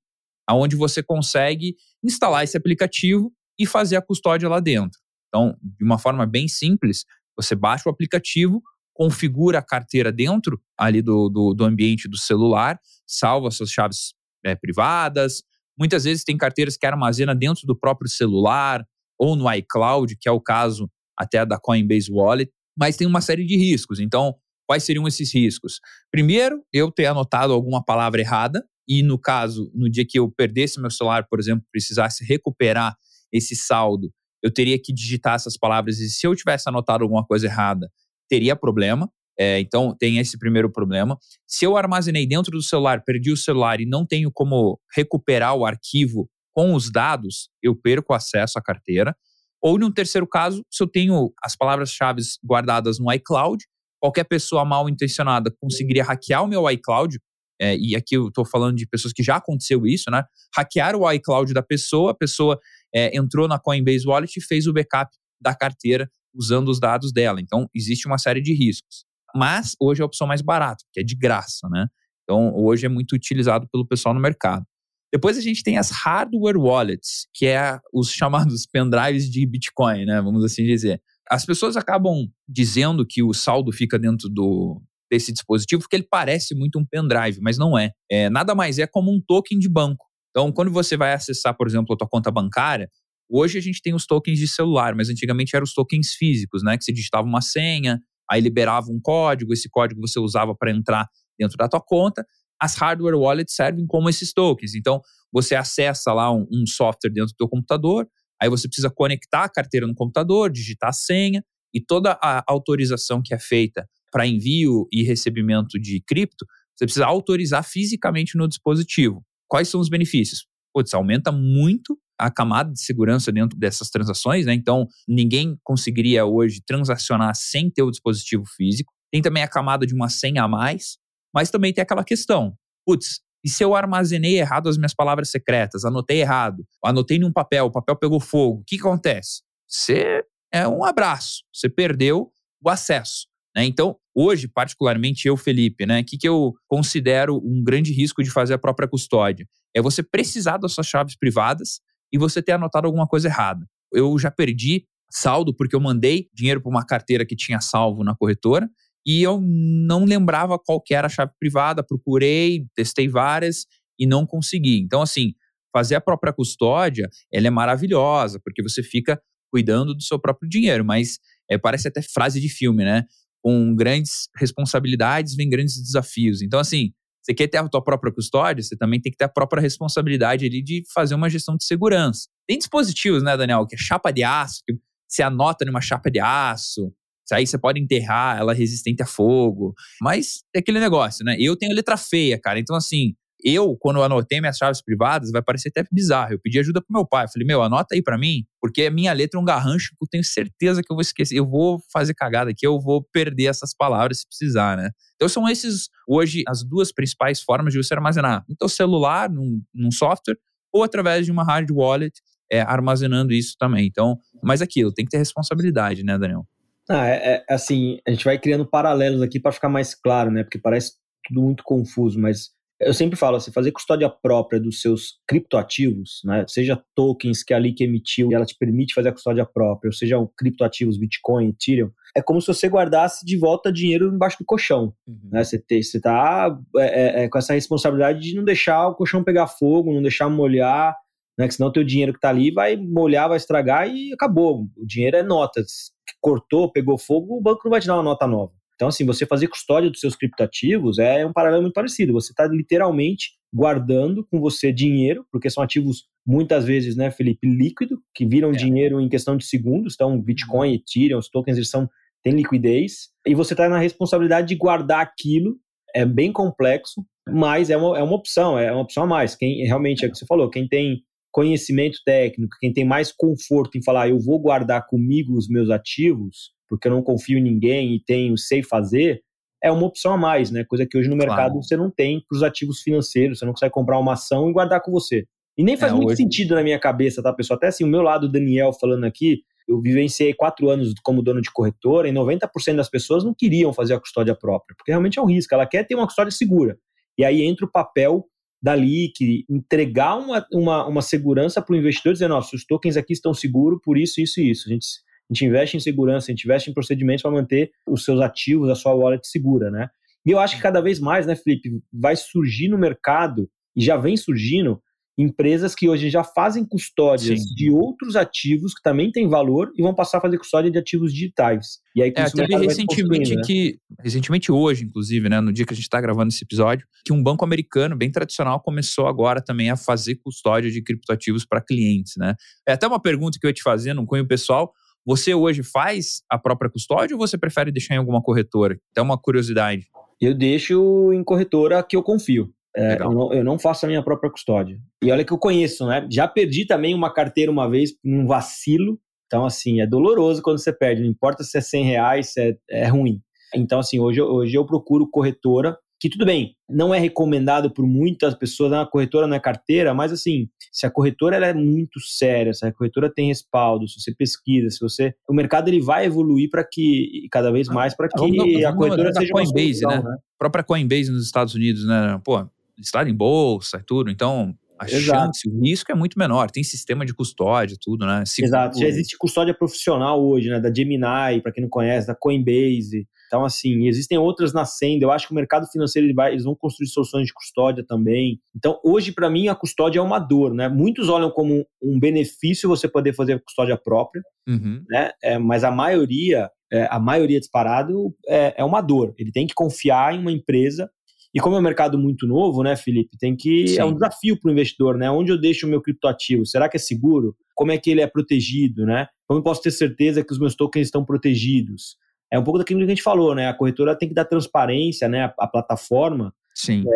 onde 0.50 0.74
você 0.74 1.02
consegue 1.02 1.76
instalar 2.02 2.44
esse 2.44 2.56
aplicativo 2.56 3.32
e 3.58 3.66
fazer 3.66 3.96
a 3.96 4.02
custódia 4.02 4.48
lá 4.48 4.58
dentro. 4.58 4.98
Então, 5.28 5.56
de 5.62 5.84
uma 5.84 5.98
forma 5.98 6.26
bem 6.26 6.48
simples, 6.48 7.04
você 7.36 7.54
baixa 7.54 7.88
o 7.88 7.92
aplicativo, 7.92 8.62
configura 8.94 9.58
a 9.58 9.62
carteira 9.62 10.10
dentro 10.10 10.60
ali 10.76 11.02
do, 11.02 11.28
do, 11.28 11.54
do 11.54 11.64
ambiente 11.64 12.08
do 12.08 12.16
celular, 12.16 12.80
salva 13.06 13.50
suas 13.50 13.70
chaves 13.70 14.14
é, 14.44 14.54
privadas. 14.54 15.42
Muitas 15.78 16.04
vezes 16.04 16.24
tem 16.24 16.36
carteiras 16.36 16.76
que 16.76 16.86
armazena 16.86 17.34
dentro 17.34 17.66
do 17.66 17.78
próprio 17.78 18.10
celular 18.10 18.84
ou 19.18 19.36
no 19.36 19.50
iCloud, 19.52 20.16
que 20.18 20.28
é 20.28 20.32
o 20.32 20.40
caso 20.40 20.90
até 21.16 21.44
da 21.44 21.58
Coinbase 21.58 22.10
Wallet 22.10 22.50
mas 22.80 22.96
tem 22.96 23.06
uma 23.06 23.20
série 23.20 23.44
de 23.44 23.56
riscos. 23.56 24.00
Então, 24.00 24.34
quais 24.66 24.84
seriam 24.84 25.06
esses 25.06 25.34
riscos? 25.34 25.80
Primeiro, 26.10 26.64
eu 26.72 26.90
ter 26.90 27.06
anotado 27.06 27.52
alguma 27.52 27.84
palavra 27.84 28.20
errada, 28.22 28.64
e 28.88 29.02
no 29.02 29.18
caso, 29.18 29.70
no 29.74 29.88
dia 29.88 30.06
que 30.08 30.18
eu 30.18 30.30
perdesse 30.30 30.80
meu 30.80 30.90
celular, 30.90 31.26
por 31.28 31.38
exemplo, 31.38 31.64
precisasse 31.70 32.24
recuperar 32.24 32.96
esse 33.30 33.54
saldo, 33.54 34.10
eu 34.42 34.50
teria 34.50 34.80
que 34.82 34.92
digitar 34.92 35.34
essas 35.34 35.56
palavras, 35.58 35.98
e 35.98 36.08
se 36.08 36.26
eu 36.26 36.34
tivesse 36.34 36.68
anotado 36.68 37.04
alguma 37.04 37.24
coisa 37.24 37.46
errada, 37.46 37.90
teria 38.28 38.56
problema. 38.56 39.10
É, 39.38 39.58
então, 39.60 39.94
tem 39.98 40.18
esse 40.18 40.38
primeiro 40.38 40.70
problema. 40.70 41.18
Se 41.46 41.64
eu 41.64 41.76
armazenei 41.76 42.26
dentro 42.26 42.52
do 42.52 42.62
celular, 42.62 43.02
perdi 43.04 43.30
o 43.30 43.36
celular 43.36 43.80
e 43.80 43.86
não 43.86 44.06
tenho 44.06 44.30
como 44.32 44.78
recuperar 44.94 45.54
o 45.54 45.64
arquivo 45.64 46.28
com 46.52 46.74
os 46.74 46.90
dados, 46.90 47.48
eu 47.62 47.74
perco 47.74 48.12
acesso 48.12 48.58
à 48.58 48.62
carteira. 48.62 49.16
Ou, 49.62 49.78
num 49.78 49.92
terceiro 49.92 50.26
caso, 50.26 50.62
se 50.70 50.82
eu 50.82 50.86
tenho 50.86 51.32
as 51.42 51.54
palavras-chave 51.56 52.22
guardadas 52.44 52.98
no 52.98 53.12
iCloud, 53.12 53.64
qualquer 54.00 54.24
pessoa 54.24 54.64
mal 54.64 54.88
intencionada 54.88 55.54
conseguiria 55.60 56.02
hackear 56.02 56.42
o 56.42 56.48
meu 56.48 56.68
iCloud. 56.70 57.18
É, 57.60 57.76
e 57.76 57.94
aqui 57.94 58.16
eu 58.16 58.28
estou 58.28 58.44
falando 58.44 58.76
de 58.76 58.86
pessoas 58.86 59.12
que 59.12 59.22
já 59.22 59.36
aconteceu 59.36 59.86
isso, 59.86 60.10
né? 60.10 60.24
Hackear 60.56 60.96
o 60.96 61.10
iCloud 61.12 61.52
da 61.52 61.62
pessoa, 61.62 62.12
a 62.12 62.14
pessoa 62.14 62.58
é, 62.94 63.14
entrou 63.16 63.46
na 63.46 63.58
Coinbase 63.58 64.06
Wallet 64.06 64.34
e 64.38 64.42
fez 64.42 64.66
o 64.66 64.72
backup 64.72 65.10
da 65.38 65.54
carteira 65.54 66.10
usando 66.34 66.68
os 66.68 66.80
dados 66.80 67.12
dela. 67.12 67.40
Então, 67.40 67.68
existe 67.74 68.06
uma 68.06 68.16
série 68.16 68.40
de 68.40 68.54
riscos. 68.54 69.04
Mas 69.34 69.74
hoje 69.78 70.00
é 70.00 70.02
a 70.02 70.06
opção 70.06 70.26
mais 70.26 70.40
barata, 70.40 70.84
que 70.92 71.00
é 71.00 71.02
de 71.02 71.14
graça, 71.14 71.68
né? 71.68 71.86
Então, 72.24 72.52
hoje 72.54 72.86
é 72.86 72.88
muito 72.88 73.12
utilizado 73.12 73.68
pelo 73.70 73.86
pessoal 73.86 74.14
no 74.14 74.20
mercado. 74.20 74.64
Depois 75.12 75.36
a 75.36 75.40
gente 75.40 75.62
tem 75.62 75.76
as 75.76 75.90
hardware 75.90 76.56
wallets, 76.56 77.26
que 77.34 77.46
é 77.46 77.78
os 77.92 78.10
chamados 78.10 78.66
pendrives 78.66 79.28
de 79.28 79.44
Bitcoin, 79.44 80.04
né? 80.04 80.20
Vamos 80.22 80.44
assim 80.44 80.64
dizer. 80.64 81.02
As 81.28 81.44
pessoas 81.44 81.76
acabam 81.76 82.28
dizendo 82.48 83.06
que 83.06 83.22
o 83.22 83.32
saldo 83.32 83.72
fica 83.72 83.98
dentro 83.98 84.28
do, 84.28 84.80
desse 85.10 85.32
dispositivo 85.32 85.82
porque 85.82 85.96
ele 85.96 86.06
parece 86.08 86.54
muito 86.54 86.78
um 86.78 86.84
pendrive, 86.84 87.40
mas 87.40 87.58
não 87.58 87.76
é. 87.76 87.90
é. 88.10 88.30
Nada 88.30 88.54
mais 88.54 88.78
é 88.78 88.86
como 88.86 89.12
um 89.12 89.20
token 89.20 89.58
de 89.58 89.68
banco. 89.68 90.06
Então, 90.30 90.52
quando 90.52 90.70
você 90.70 90.96
vai 90.96 91.12
acessar, 91.12 91.56
por 91.56 91.66
exemplo, 91.66 91.94
a 91.94 91.98
tua 91.98 92.08
conta 92.08 92.30
bancária, 92.30 92.88
hoje 93.28 93.58
a 93.58 93.60
gente 93.60 93.82
tem 93.82 93.94
os 93.94 94.06
tokens 94.06 94.38
de 94.38 94.46
celular, 94.46 94.94
mas 94.94 95.08
antigamente 95.08 95.54
eram 95.56 95.64
os 95.64 95.74
tokens 95.74 96.14
físicos, 96.14 96.62
né? 96.62 96.78
Que 96.78 96.84
você 96.84 96.92
digitava 96.92 97.26
uma 97.26 97.40
senha, 97.40 98.00
aí 98.30 98.40
liberava 98.40 98.86
um 98.90 99.00
código, 99.00 99.52
esse 99.52 99.68
código 99.68 100.00
você 100.00 100.20
usava 100.20 100.54
para 100.54 100.70
entrar 100.70 101.08
dentro 101.36 101.56
da 101.56 101.68
tua 101.68 101.80
conta 101.80 102.24
as 102.60 102.74
hardware 102.76 103.16
wallets 103.16 103.54
servem 103.54 103.86
como 103.86 104.08
esses 104.08 104.32
tokens. 104.32 104.74
Então, 104.74 105.00
você 105.32 105.54
acessa 105.54 106.12
lá 106.12 106.32
um, 106.32 106.46
um 106.50 106.66
software 106.66 107.10
dentro 107.10 107.32
do 107.32 107.36
teu 107.36 107.48
computador, 107.48 108.08
aí 108.40 108.48
você 108.48 108.68
precisa 108.68 108.90
conectar 108.90 109.44
a 109.44 109.48
carteira 109.48 109.86
no 109.86 109.94
computador, 109.94 110.50
digitar 110.50 110.90
a 110.90 110.92
senha 110.92 111.44
e 111.72 111.80
toda 111.80 112.18
a 112.22 112.42
autorização 112.46 113.22
que 113.22 113.32
é 113.32 113.38
feita 113.38 113.88
para 114.10 114.26
envio 114.26 114.88
e 114.92 115.02
recebimento 115.02 115.78
de 115.78 116.02
cripto, 116.04 116.44
você 116.74 116.84
precisa 116.84 117.06
autorizar 117.06 117.62
fisicamente 117.62 118.36
no 118.36 118.48
dispositivo. 118.48 119.24
Quais 119.48 119.68
são 119.68 119.80
os 119.80 119.88
benefícios? 119.88 120.46
Putz, 120.72 120.94
aumenta 120.94 121.30
muito 121.30 121.98
a 122.18 122.30
camada 122.30 122.72
de 122.72 122.80
segurança 122.80 123.32
dentro 123.32 123.58
dessas 123.58 123.88
transações, 123.88 124.46
né? 124.46 124.54
Então, 124.54 124.86
ninguém 125.08 125.58
conseguiria 125.62 126.24
hoje 126.24 126.60
transacionar 126.66 127.34
sem 127.34 127.70
ter 127.70 127.82
o 127.82 127.90
dispositivo 127.90 128.44
físico. 128.46 128.92
Tem 129.12 129.22
também 129.22 129.42
a 129.42 129.48
camada 129.48 129.86
de 129.86 129.94
uma 129.94 130.08
senha 130.08 130.42
a 130.44 130.48
mais, 130.48 130.96
mas 131.34 131.50
também 131.50 131.72
tem 131.72 131.82
aquela 131.82 132.04
questão: 132.04 132.54
putz, 132.84 133.20
e 133.44 133.48
se 133.48 133.64
eu 133.64 133.74
armazenei 133.74 134.38
errado 134.38 134.68
as 134.68 134.76
minhas 134.76 134.94
palavras 134.94 135.30
secretas, 135.30 135.84
anotei 135.84 136.20
errado, 136.20 136.64
anotei 136.84 137.18
num 137.18 137.32
papel, 137.32 137.66
o 137.66 137.72
papel 137.72 137.96
pegou 137.96 138.20
fogo, 138.20 138.60
o 138.60 138.64
que 138.64 138.76
acontece? 138.76 139.42
Você 139.66 140.24
é 140.52 140.66
um 140.68 140.84
abraço, 140.84 141.42
você 141.52 141.68
perdeu 141.68 142.30
o 142.62 142.68
acesso. 142.68 143.26
Né? 143.56 143.64
Então, 143.64 143.96
hoje, 144.14 144.46
particularmente 144.46 145.26
eu, 145.26 145.36
Felipe, 145.36 145.86
né, 145.86 146.00
o 146.00 146.04
que, 146.04 146.18
que 146.18 146.28
eu 146.28 146.54
considero 146.68 147.40
um 147.44 147.62
grande 147.62 147.92
risco 147.92 148.22
de 148.22 148.30
fazer 148.30 148.54
a 148.54 148.58
própria 148.58 148.88
custódia? 148.88 149.46
É 149.74 149.80
você 149.80 150.02
precisar 150.02 150.58
das 150.58 150.72
suas 150.72 150.86
chaves 150.86 151.16
privadas 151.16 151.80
e 152.12 152.18
você 152.18 152.42
ter 152.42 152.52
anotado 152.52 152.86
alguma 152.86 153.06
coisa 153.06 153.28
errada. 153.28 153.66
Eu 153.92 154.18
já 154.18 154.30
perdi 154.30 154.84
saldo 155.10 155.54
porque 155.54 155.74
eu 155.74 155.80
mandei 155.80 156.28
dinheiro 156.32 156.60
para 156.60 156.70
uma 156.70 156.84
carteira 156.84 157.24
que 157.24 157.34
tinha 157.34 157.60
salvo 157.60 158.04
na 158.04 158.14
corretora 158.14 158.68
e 159.06 159.22
eu 159.22 159.40
não 159.40 160.04
lembrava 160.04 160.58
qual 160.58 160.80
que 160.80 160.94
era 160.94 161.06
a 161.06 161.10
chave 161.10 161.32
privada, 161.38 161.82
procurei, 161.82 162.66
testei 162.74 163.08
várias 163.08 163.66
e 163.98 164.06
não 164.06 164.26
consegui. 164.26 164.80
Então, 164.80 165.02
assim, 165.02 165.32
fazer 165.72 165.94
a 165.94 166.00
própria 166.00 166.32
custódia, 166.32 167.08
ela 167.32 167.46
é 167.46 167.50
maravilhosa, 167.50 168.40
porque 168.42 168.62
você 168.62 168.82
fica 168.82 169.20
cuidando 169.50 169.94
do 169.94 170.02
seu 170.02 170.18
próprio 170.18 170.48
dinheiro, 170.48 170.84
mas 170.84 171.18
é, 171.50 171.58
parece 171.58 171.88
até 171.88 172.00
frase 172.02 172.40
de 172.40 172.48
filme, 172.48 172.84
né? 172.84 173.04
Com 173.42 173.74
grandes 173.74 174.28
responsabilidades 174.36 175.34
vem 175.34 175.48
grandes 175.48 175.82
desafios. 175.82 176.42
Então, 176.42 176.60
assim, 176.60 176.92
você 177.22 177.34
quer 177.34 177.48
ter 177.48 177.58
a 177.58 177.68
tua 177.68 177.82
própria 177.82 178.12
custódia, 178.12 178.62
você 178.62 178.76
também 178.76 179.00
tem 179.00 179.10
que 179.10 179.18
ter 179.18 179.24
a 179.24 179.28
própria 179.28 179.60
responsabilidade 179.60 180.44
ali 180.46 180.62
de 180.62 180.82
fazer 180.92 181.14
uma 181.14 181.28
gestão 181.28 181.56
de 181.56 181.64
segurança. 181.64 182.28
Tem 182.46 182.58
dispositivos, 182.58 183.22
né, 183.22 183.36
Daniel, 183.36 183.66
que 183.66 183.74
é 183.74 183.78
chapa 183.78 184.10
de 184.10 184.22
aço, 184.22 184.62
que 184.66 184.74
você 185.08 185.22
anota 185.22 185.64
numa 185.64 185.80
chapa 185.80 186.10
de 186.10 186.20
aço, 186.20 186.92
Aí 187.34 187.46
você 187.46 187.58
pode 187.58 187.80
enterrar 187.80 188.38
ela 188.38 188.52
resistente 188.52 189.02
a 189.02 189.06
fogo. 189.06 189.74
Mas 190.00 190.42
é 190.54 190.58
aquele 190.60 190.80
negócio, 190.80 191.24
né? 191.24 191.36
Eu 191.38 191.56
tenho 191.56 191.74
letra 191.74 191.96
feia, 191.96 192.38
cara. 192.40 192.58
Então, 192.58 192.76
assim, 192.76 193.14
eu, 193.44 193.76
quando 193.76 194.02
anotei 194.02 194.40
minhas 194.40 194.56
chaves 194.56 194.82
privadas, 194.82 195.30
vai 195.30 195.42
parecer 195.42 195.68
até 195.68 195.84
bizarro. 195.90 196.34
Eu 196.34 196.40
pedi 196.40 196.58
ajuda 196.58 196.80
pro 196.80 196.92
meu 196.92 197.06
pai. 197.06 197.24
Eu 197.24 197.28
falei, 197.28 197.46
meu, 197.46 197.62
anota 197.62 197.94
aí 197.94 198.02
para 198.02 198.18
mim, 198.18 198.44
porque 198.60 198.82
a 198.82 198.90
minha 198.90 199.12
letra 199.12 199.38
é 199.38 199.42
um 199.42 199.44
garrancho 199.44 199.90
que 199.90 200.04
eu 200.04 200.08
tenho 200.08 200.24
certeza 200.24 200.82
que 200.82 200.90
eu 200.90 200.96
vou 200.96 201.02
esquecer. 201.02 201.36
Eu 201.36 201.48
vou 201.48 201.80
fazer 201.92 202.14
cagada 202.14 202.50
aqui, 202.50 202.66
eu 202.66 202.78
vou 202.78 203.02
perder 203.12 203.46
essas 203.46 203.74
palavras 203.74 204.20
se 204.20 204.26
precisar, 204.26 204.76
né? 204.76 204.90
Então 205.16 205.28
são 205.28 205.48
esses, 205.48 205.88
hoje, 206.08 206.42
as 206.48 206.62
duas 206.62 206.92
principais 206.92 207.40
formas 207.40 207.72
de 207.72 207.82
você 207.82 207.94
armazenar. 207.94 208.44
Teu 208.58 208.68
celular, 208.68 209.30
num, 209.30 209.62
num 209.74 209.90
software, 209.90 210.36
ou 210.72 210.82
através 210.82 211.26
de 211.26 211.32
uma 211.32 211.44
hard 211.44 211.70
wallet, 211.70 212.12
é, 212.50 212.60
armazenando 212.60 213.32
isso 213.32 213.54
também. 213.58 213.86
Então, 213.86 214.18
mas 214.42 214.60
aquilo, 214.60 214.92
tem 214.92 215.04
que 215.04 215.10
ter 215.10 215.18
responsabilidade, 215.18 216.02
né, 216.02 216.18
Daniel? 216.18 216.46
Ah, 216.90 217.06
é, 217.06 217.44
é 217.48 217.54
assim, 217.54 218.00
a 218.06 218.10
gente 218.10 218.24
vai 218.24 218.38
criando 218.38 218.66
paralelos 218.66 219.22
aqui 219.22 219.38
para 219.38 219.52
ficar 219.52 219.68
mais 219.68 219.94
claro, 219.94 220.30
né? 220.30 220.42
Porque 220.42 220.58
parece 220.58 220.94
tudo 221.24 221.42
muito 221.42 221.62
confuso, 221.62 222.18
mas 222.18 222.50
eu 222.80 222.94
sempre 222.94 223.16
falo 223.16 223.36
assim, 223.36 223.52
fazer 223.52 223.72
custódia 223.72 224.08
própria 224.08 224.58
dos 224.58 224.80
seus 224.80 225.18
criptoativos, 225.28 226.22
né, 226.24 226.46
seja 226.48 226.82
tokens 226.94 227.42
que 227.42 227.52
a 227.52 227.58
LIC 227.58 227.84
emitiu 227.84 228.30
e 228.30 228.34
ela 228.34 228.46
te 228.46 228.56
permite 228.58 228.94
fazer 228.94 229.10
a 229.10 229.12
custódia 229.12 229.44
própria, 229.44 229.90
ou 229.90 229.92
seja, 229.92 230.16
criptoativos, 230.36 230.96
Bitcoin, 230.96 231.50
Ethereum, 231.50 231.90
é 232.16 232.22
como 232.22 232.40
se 232.40 232.46
você 232.46 232.68
guardasse 232.68 233.24
de 233.24 233.36
volta 233.36 233.70
dinheiro 233.70 234.08
embaixo 234.08 234.38
do 234.38 234.46
colchão. 234.46 234.94
Uhum. 235.06 235.28
Né? 235.30 235.44
Você, 235.44 235.62
está 235.70 236.58
é, 236.78 236.84
é, 237.20 237.24
é, 237.24 237.28
com 237.28 237.38
essa 237.38 237.52
responsabilidade 237.52 238.20
de 238.20 238.34
não 238.34 238.44
deixar 238.44 238.88
o 238.88 238.94
colchão 238.94 239.22
pegar 239.22 239.46
fogo, 239.46 239.92
não 239.92 240.02
deixar 240.02 240.30
molhar, 240.30 240.96
né? 241.40 241.48
que 241.48 241.54
senão 241.54 241.70
o 241.70 241.72
teu 241.72 241.82
dinheiro 241.82 242.12
que 242.12 242.18
está 242.18 242.28
ali 242.28 242.50
vai 242.50 242.76
molhar, 242.76 243.28
vai 243.28 243.38
estragar 243.38 243.88
e 243.88 244.12
acabou. 244.12 244.66
O 244.76 244.86
dinheiro 244.86 245.16
é 245.16 245.22
notas. 245.22 245.90
Cortou, 246.20 246.70
pegou 246.70 246.98
fogo, 246.98 247.38
o 247.38 247.40
banco 247.40 247.62
não 247.64 247.70
vai 247.70 247.80
te 247.80 247.86
dar 247.86 247.94
uma 247.94 248.02
nota 248.02 248.26
nova. 248.26 248.52
Então, 248.74 248.88
assim, 248.88 249.04
você 249.04 249.26
fazer 249.26 249.48
custódia 249.48 249.90
dos 249.90 250.00
seus 250.00 250.14
criptoativos 250.14 250.98
é 250.98 251.24
um 251.24 251.32
paralelo 251.32 251.62
muito 251.62 251.74
parecido. 251.74 252.12
Você 252.14 252.32
está 252.32 252.46
literalmente 252.46 253.32
guardando 253.52 254.26
com 254.30 254.40
você 254.40 254.72
dinheiro, 254.72 255.24
porque 255.30 255.50
são 255.50 255.62
ativos 255.62 256.04
muitas 256.26 256.64
vezes, 256.64 256.96
né, 256.96 257.10
Felipe, 257.10 257.46
líquido, 257.46 257.98
que 258.14 258.24
viram 258.26 258.50
é. 258.50 258.52
dinheiro 258.52 259.00
em 259.00 259.08
questão 259.08 259.36
de 259.36 259.44
segundos. 259.44 259.94
Então, 259.94 260.20
Bitcoin, 260.20 260.68
uhum. 260.68 260.74
Ethereum, 260.74 261.18
os 261.18 261.28
tokens, 261.28 261.56
eles 261.56 261.70
são, 261.70 261.88
têm 262.22 262.34
liquidez. 262.34 263.08
E 263.26 263.34
você 263.34 263.54
está 263.54 263.68
na 263.68 263.78
responsabilidade 263.78 264.48
de 264.48 264.56
guardar 264.56 265.00
aquilo. 265.00 265.56
É 265.94 266.06
bem 266.06 266.32
complexo, 266.32 267.04
mas 267.28 267.68
é 267.68 267.76
uma, 267.76 267.98
é 267.98 268.02
uma 268.02 268.14
opção, 268.14 268.58
é 268.58 268.70
uma 268.72 268.82
opção 268.82 269.04
a 269.04 269.06
mais. 269.06 269.34
Quem 269.34 269.64
realmente, 269.66 270.04
é 270.04 270.08
o 270.08 270.10
que 270.10 270.16
você 270.16 270.26
falou, 270.26 270.48
quem 270.48 270.68
tem 270.68 271.02
conhecimento 271.30 271.98
técnico, 272.04 272.56
quem 272.60 272.72
tem 272.72 272.84
mais 272.84 273.12
conforto 273.12 273.78
em 273.78 273.82
falar, 273.82 274.08
eu 274.08 274.18
vou 274.18 274.38
guardar 274.38 274.86
comigo 274.86 275.36
os 275.36 275.48
meus 275.48 275.70
ativos, 275.70 276.52
porque 276.68 276.88
eu 276.88 276.92
não 276.92 277.02
confio 277.02 277.38
em 277.38 277.42
ninguém 277.42 277.94
e 277.94 278.02
tenho, 278.04 278.36
sei 278.36 278.62
fazer, 278.62 279.22
é 279.62 279.70
uma 279.70 279.86
opção 279.86 280.12
a 280.12 280.16
mais, 280.16 280.50
né? 280.50 280.64
Coisa 280.64 280.86
que 280.86 280.96
hoje 280.96 281.08
no 281.08 281.16
claro. 281.16 281.30
mercado 281.30 281.62
você 281.62 281.76
não 281.76 281.90
tem 281.90 282.24
para 282.28 282.36
os 282.36 282.42
ativos 282.42 282.80
financeiros, 282.80 283.38
você 283.38 283.44
não 283.44 283.52
consegue 283.52 283.72
comprar 283.72 283.98
uma 283.98 284.14
ação 284.14 284.48
e 284.48 284.52
guardar 284.52 284.80
com 284.80 284.90
você. 284.90 285.26
E 285.56 285.62
nem 285.62 285.76
faz 285.76 285.92
é, 285.92 285.94
muito 285.94 286.08
hoje... 286.08 286.16
sentido 286.16 286.54
na 286.54 286.62
minha 286.62 286.78
cabeça, 286.78 287.22
tá, 287.22 287.32
pessoal? 287.32 287.56
Até 287.56 287.66
assim, 287.66 287.84
o 287.84 287.88
meu 287.88 288.00
lado, 288.00 288.30
Daniel, 288.30 288.72
falando 288.72 289.04
aqui, 289.04 289.42
eu 289.68 289.80
vivenciei 289.80 290.32
quatro 290.32 290.70
anos 290.70 290.94
como 291.02 291.22
dono 291.22 291.40
de 291.40 291.50
corretora 291.52 292.08
e 292.08 292.12
90% 292.12 292.76
das 292.76 292.88
pessoas 292.88 293.22
não 293.22 293.34
queriam 293.34 293.72
fazer 293.72 293.94
a 293.94 294.00
custódia 294.00 294.34
própria, 294.34 294.74
porque 294.76 294.90
realmente 294.90 295.18
é 295.18 295.22
um 295.22 295.26
risco, 295.26 295.54
ela 295.54 295.66
quer 295.66 295.86
ter 295.86 295.94
uma 295.94 296.06
custódia 296.06 296.32
segura. 296.32 296.78
E 297.18 297.24
aí 297.24 297.42
entra 297.42 297.66
o 297.66 297.70
papel 297.70 298.24
da 298.62 298.74
LIC, 298.74 299.44
entregar 299.48 300.16
uma, 300.16 300.46
uma, 300.52 300.86
uma 300.86 301.02
segurança 301.02 301.62
para 301.62 301.74
o 301.74 301.76
investidor, 301.76 302.12
dizendo, 302.12 302.34
nossa, 302.34 302.54
os 302.54 302.64
tokens 302.64 302.96
aqui 302.96 303.12
estão 303.12 303.32
seguros 303.32 303.80
por 303.82 303.96
isso, 303.96 304.20
isso 304.20 304.40
e 304.40 304.50
isso. 304.50 304.68
A 304.68 304.72
gente 304.72 304.86
a 305.30 305.32
gente 305.32 305.44
investe 305.44 305.76
em 305.76 305.80
segurança, 305.80 306.26
a 306.26 306.34
gente 306.34 306.44
investe 306.44 306.70
em 306.70 306.74
procedimentos 306.74 307.22
para 307.22 307.30
manter 307.30 307.70
os 307.86 308.04
seus 308.04 308.20
ativos, 308.20 308.68
a 308.68 308.74
sua 308.74 308.92
wallet 308.92 309.24
segura, 309.24 309.70
né? 309.70 309.88
E 310.26 310.32
eu 310.32 310.40
acho 310.40 310.56
que 310.56 310.62
cada 310.62 310.80
vez 310.80 310.98
mais, 310.98 311.24
né, 311.24 311.36
Felipe, 311.36 311.70
vai 311.92 312.16
surgir 312.16 312.68
no 312.68 312.76
mercado, 312.76 313.48
e 313.76 313.82
já 313.82 313.96
vem 313.96 314.16
surgindo, 314.16 314.82
empresas 315.20 315.74
que 315.74 315.88
hoje 315.88 316.08
já 316.08 316.24
fazem 316.24 316.64
custódias 316.64 317.40
Sim. 317.40 317.54
de 317.54 317.70
outros 317.70 318.16
ativos 318.16 318.72
que 318.74 318.82
também 318.82 319.10
têm 319.10 319.28
valor 319.28 319.70
e 319.76 319.82
vão 319.82 319.94
passar 319.94 320.18
a 320.18 320.20
fazer 320.20 320.38
custódia 320.38 320.70
de 320.70 320.78
ativos 320.78 321.12
digitais. 321.12 321.78
E 321.94 322.02
aí, 322.02 322.12
é, 322.16 322.30
teve 322.30 322.56
recentemente 322.56 323.34
né? 323.34 323.42
que, 323.44 323.78
recentemente 324.00 324.50
hoje, 324.50 324.84
inclusive, 324.84 325.28
né, 325.28 325.40
no 325.40 325.52
dia 325.52 325.66
que 325.66 325.72
a 325.72 325.76
gente 325.76 325.84
está 325.84 326.00
gravando 326.00 326.28
esse 326.28 326.44
episódio, 326.44 326.86
que 327.04 327.12
um 327.12 327.22
banco 327.22 327.44
americano 327.44 327.96
bem 327.96 328.10
tradicional 328.10 328.60
começou 328.60 329.06
agora 329.06 329.42
também 329.42 329.70
a 329.70 329.76
fazer 329.76 330.16
custódia 330.16 330.70
de 330.70 330.82
criptoativos 330.82 331.44
para 331.44 331.60
clientes, 331.60 332.14
né? 332.16 332.34
É 332.66 332.72
até 332.72 332.86
uma 332.86 333.00
pergunta 333.00 333.38
que 333.40 333.46
eu 333.46 333.50
ia 333.50 333.54
te 333.54 333.62
fazer 333.62 333.92
no 333.92 334.06
cunho 334.06 334.26
pessoal, 334.26 334.72
você 335.04 335.34
hoje 335.34 335.62
faz 335.62 336.22
a 336.30 336.38
própria 336.38 336.70
custódia 336.70 337.14
ou 337.14 337.20
você 337.20 337.36
prefere 337.36 337.72
deixar 337.72 337.94
em 337.94 337.98
alguma 337.98 338.22
corretora? 338.22 338.78
Até 338.92 339.02
uma 339.02 339.18
curiosidade. 339.18 339.86
Eu 340.20 340.34
deixo 340.34 341.12
em 341.12 341.24
corretora 341.24 341.82
que 341.82 341.96
eu 341.96 342.02
confio. 342.02 342.52
É, 342.76 343.00
eu, 343.00 343.10
não, 343.10 343.32
eu, 343.32 343.44
não, 343.44 343.58
faço 343.58 343.84
a 343.84 343.88
minha 343.88 344.02
própria 344.02 344.30
custódia. 344.30 344.78
E 345.02 345.10
olha 345.10 345.24
que 345.24 345.32
eu 345.32 345.38
conheço, 345.38 345.86
né? 345.86 346.06
Já 346.10 346.28
perdi 346.28 346.66
também 346.66 346.94
uma 346.94 347.12
carteira 347.12 347.50
uma 347.50 347.68
vez 347.68 347.94
num 348.04 348.26
vacilo. 348.26 348.98
Então, 349.26 349.44
assim, 349.44 349.80
é 349.80 349.86
doloroso 349.86 350.42
quando 350.42 350.58
você 350.58 350.72
perde. 350.72 351.02
Não 351.02 351.10
importa 351.10 351.42
se 351.42 351.58
é 351.58 351.60
100 351.60 351.84
reais, 351.84 352.32
se 352.32 352.40
é, 352.40 352.56
é 352.70 352.86
ruim. 352.86 353.20
Então, 353.54 353.80
assim, 353.80 353.98
hoje, 353.98 354.20
hoje 354.20 354.56
eu 354.56 354.64
procuro 354.64 355.08
corretora 355.10 355.76
que 356.00 356.08
tudo 356.08 356.24
bem, 356.24 356.56
não 356.66 356.94
é 356.94 356.98
recomendado 356.98 357.70
por 357.70 357.86
muitas 357.86 358.34
pessoas, 358.34 358.72
a 358.72 358.86
corretora 358.86 359.26
não 359.26 359.36
é 359.36 359.40
carteira, 359.40 359.92
mas 359.92 360.10
assim, 360.10 360.48
se 360.72 360.86
a 360.86 360.90
corretora 360.90 361.36
ela 361.36 361.46
é 361.46 361.52
muito 361.52 362.00
séria, 362.00 362.54
se 362.54 362.64
a 362.64 362.72
corretora 362.72 363.12
tem 363.14 363.28
respaldo, 363.28 363.86
se 363.86 364.00
você 364.00 364.14
pesquisa, 364.14 364.70
se 364.70 364.80
você, 364.80 365.14
o 365.28 365.34
mercado 365.34 365.68
ele 365.68 365.78
vai 365.78 366.06
evoluir 366.06 366.48
para 366.48 366.64
que 366.64 367.28
cada 367.30 367.52
vez 367.52 367.68
ah, 367.68 367.74
mais 367.74 367.94
para 367.94 368.08
que 368.08 368.18
vamos, 368.18 368.64
a 368.64 368.72
corretora 368.72 369.12
seja 369.12 369.30
Coinbase, 369.30 369.84
uma 369.84 369.90
solução, 369.90 369.90
né? 369.90 370.10
né? 370.10 370.16
A 370.16 370.38
própria 370.38 370.64
Coinbase 370.64 371.10
nos 371.10 371.26
Estados 371.26 371.54
Unidos, 371.54 371.86
né? 371.86 372.18
Pô, 372.24 372.48
estado 372.80 373.08
em 373.08 373.14
bolsa 373.14 373.78
e 373.78 373.84
tudo, 373.84 374.10
então 374.10 374.54
a 374.80 374.86
Exato. 374.86 375.26
chance, 375.26 375.46
o 375.46 375.60
risco 375.60 375.92
é 375.92 375.94
muito 375.94 376.18
menor. 376.18 376.50
Tem 376.50 376.64
sistema 376.64 377.04
de 377.04 377.12
custódia, 377.12 377.76
tudo, 377.78 378.06
né? 378.06 378.24
Seguro. 378.24 378.48
Exato. 378.48 378.78
Já 378.78 378.86
existe 378.86 379.18
custódia 379.18 379.52
profissional 379.52 380.24
hoje, 380.26 380.48
né? 380.48 380.58
Da 380.58 380.72
Gemini, 380.72 381.42
para 381.42 381.52
quem 381.52 381.62
não 381.62 381.68
conhece, 381.68 382.06
da 382.06 382.14
Coinbase. 382.14 383.06
Então, 383.26 383.44
assim, 383.44 383.86
existem 383.86 384.16
outras 384.16 384.54
nascendo. 384.54 385.04
Eu 385.04 385.12
acho 385.12 385.26
que 385.26 385.32
o 385.32 385.36
mercado 385.36 385.66
financeiro 385.70 386.06
ele 386.06 386.14
vai, 386.14 386.32
eles 386.32 386.44
vão 386.44 386.54
construir 386.54 386.88
soluções 386.88 387.26
de 387.26 387.34
custódia 387.34 387.84
também. 387.86 388.40
Então, 388.56 388.80
hoje, 388.82 389.12
para 389.12 389.28
mim, 389.28 389.48
a 389.48 389.54
custódia 389.54 389.98
é 389.98 390.02
uma 390.02 390.18
dor, 390.18 390.54
né? 390.54 390.66
Muitos 390.66 391.10
olham 391.10 391.30
como 391.30 391.66
um 391.82 392.00
benefício 392.00 392.66
você 392.66 392.88
poder 392.88 393.12
fazer 393.12 393.34
a 393.34 393.38
custódia 393.38 393.76
própria, 393.76 394.22
uhum. 394.48 394.82
né? 394.88 395.10
É, 395.22 395.38
mas 395.38 395.62
a 395.62 395.70
maioria, 395.70 396.50
é, 396.72 396.88
a 396.90 396.98
maioria 396.98 397.38
disparado 397.38 398.14
é, 398.26 398.54
é 398.56 398.64
uma 398.64 398.80
dor. 398.80 399.12
Ele 399.18 399.30
tem 399.30 399.46
que 399.46 399.54
confiar 399.54 400.14
em 400.14 400.20
uma 400.20 400.32
empresa 400.32 400.90
e 401.34 401.40
como 401.40 401.56
é 401.56 401.58
um 401.58 401.62
mercado 401.62 401.98
muito 401.98 402.26
novo, 402.26 402.62
né, 402.62 402.76
Felipe, 402.76 403.16
tem 403.18 403.36
que 403.36 403.68
Sim. 403.68 403.80
é 403.80 403.84
um 403.84 403.92
desafio 403.92 404.38
para 404.40 404.48
o 404.48 404.52
investidor, 404.52 404.96
né? 404.96 405.10
Onde 405.10 405.30
eu 405.30 405.40
deixo 405.40 405.66
o 405.66 405.70
meu 405.70 405.80
criptoativo? 405.80 406.44
Será 406.44 406.68
que 406.68 406.76
é 406.76 406.80
seguro? 406.80 407.36
Como 407.54 407.70
é 407.70 407.78
que 407.78 407.90
ele 407.90 408.00
é 408.00 408.06
protegido, 408.06 408.84
né? 408.84 409.06
Como 409.26 409.38
eu 409.38 409.44
posso 409.44 409.62
ter 409.62 409.70
certeza 409.70 410.24
que 410.24 410.32
os 410.32 410.38
meus 410.38 410.54
tokens 410.54 410.88
estão 410.88 411.04
protegidos? 411.04 411.96
é 412.32 412.38
um 412.38 412.44
pouco 412.44 412.58
daquilo 412.58 412.78
que 412.80 412.86
a 412.86 412.88
gente 412.88 413.02
falou, 413.02 413.34
né? 413.34 413.48
A 413.48 413.54
corretora 413.54 413.96
tem 413.96 414.08
que 414.08 414.14
dar 414.14 414.24
transparência, 414.24 415.08
né? 415.08 415.24
A, 415.24 415.34
a 415.40 415.48
plataforma 415.48 416.32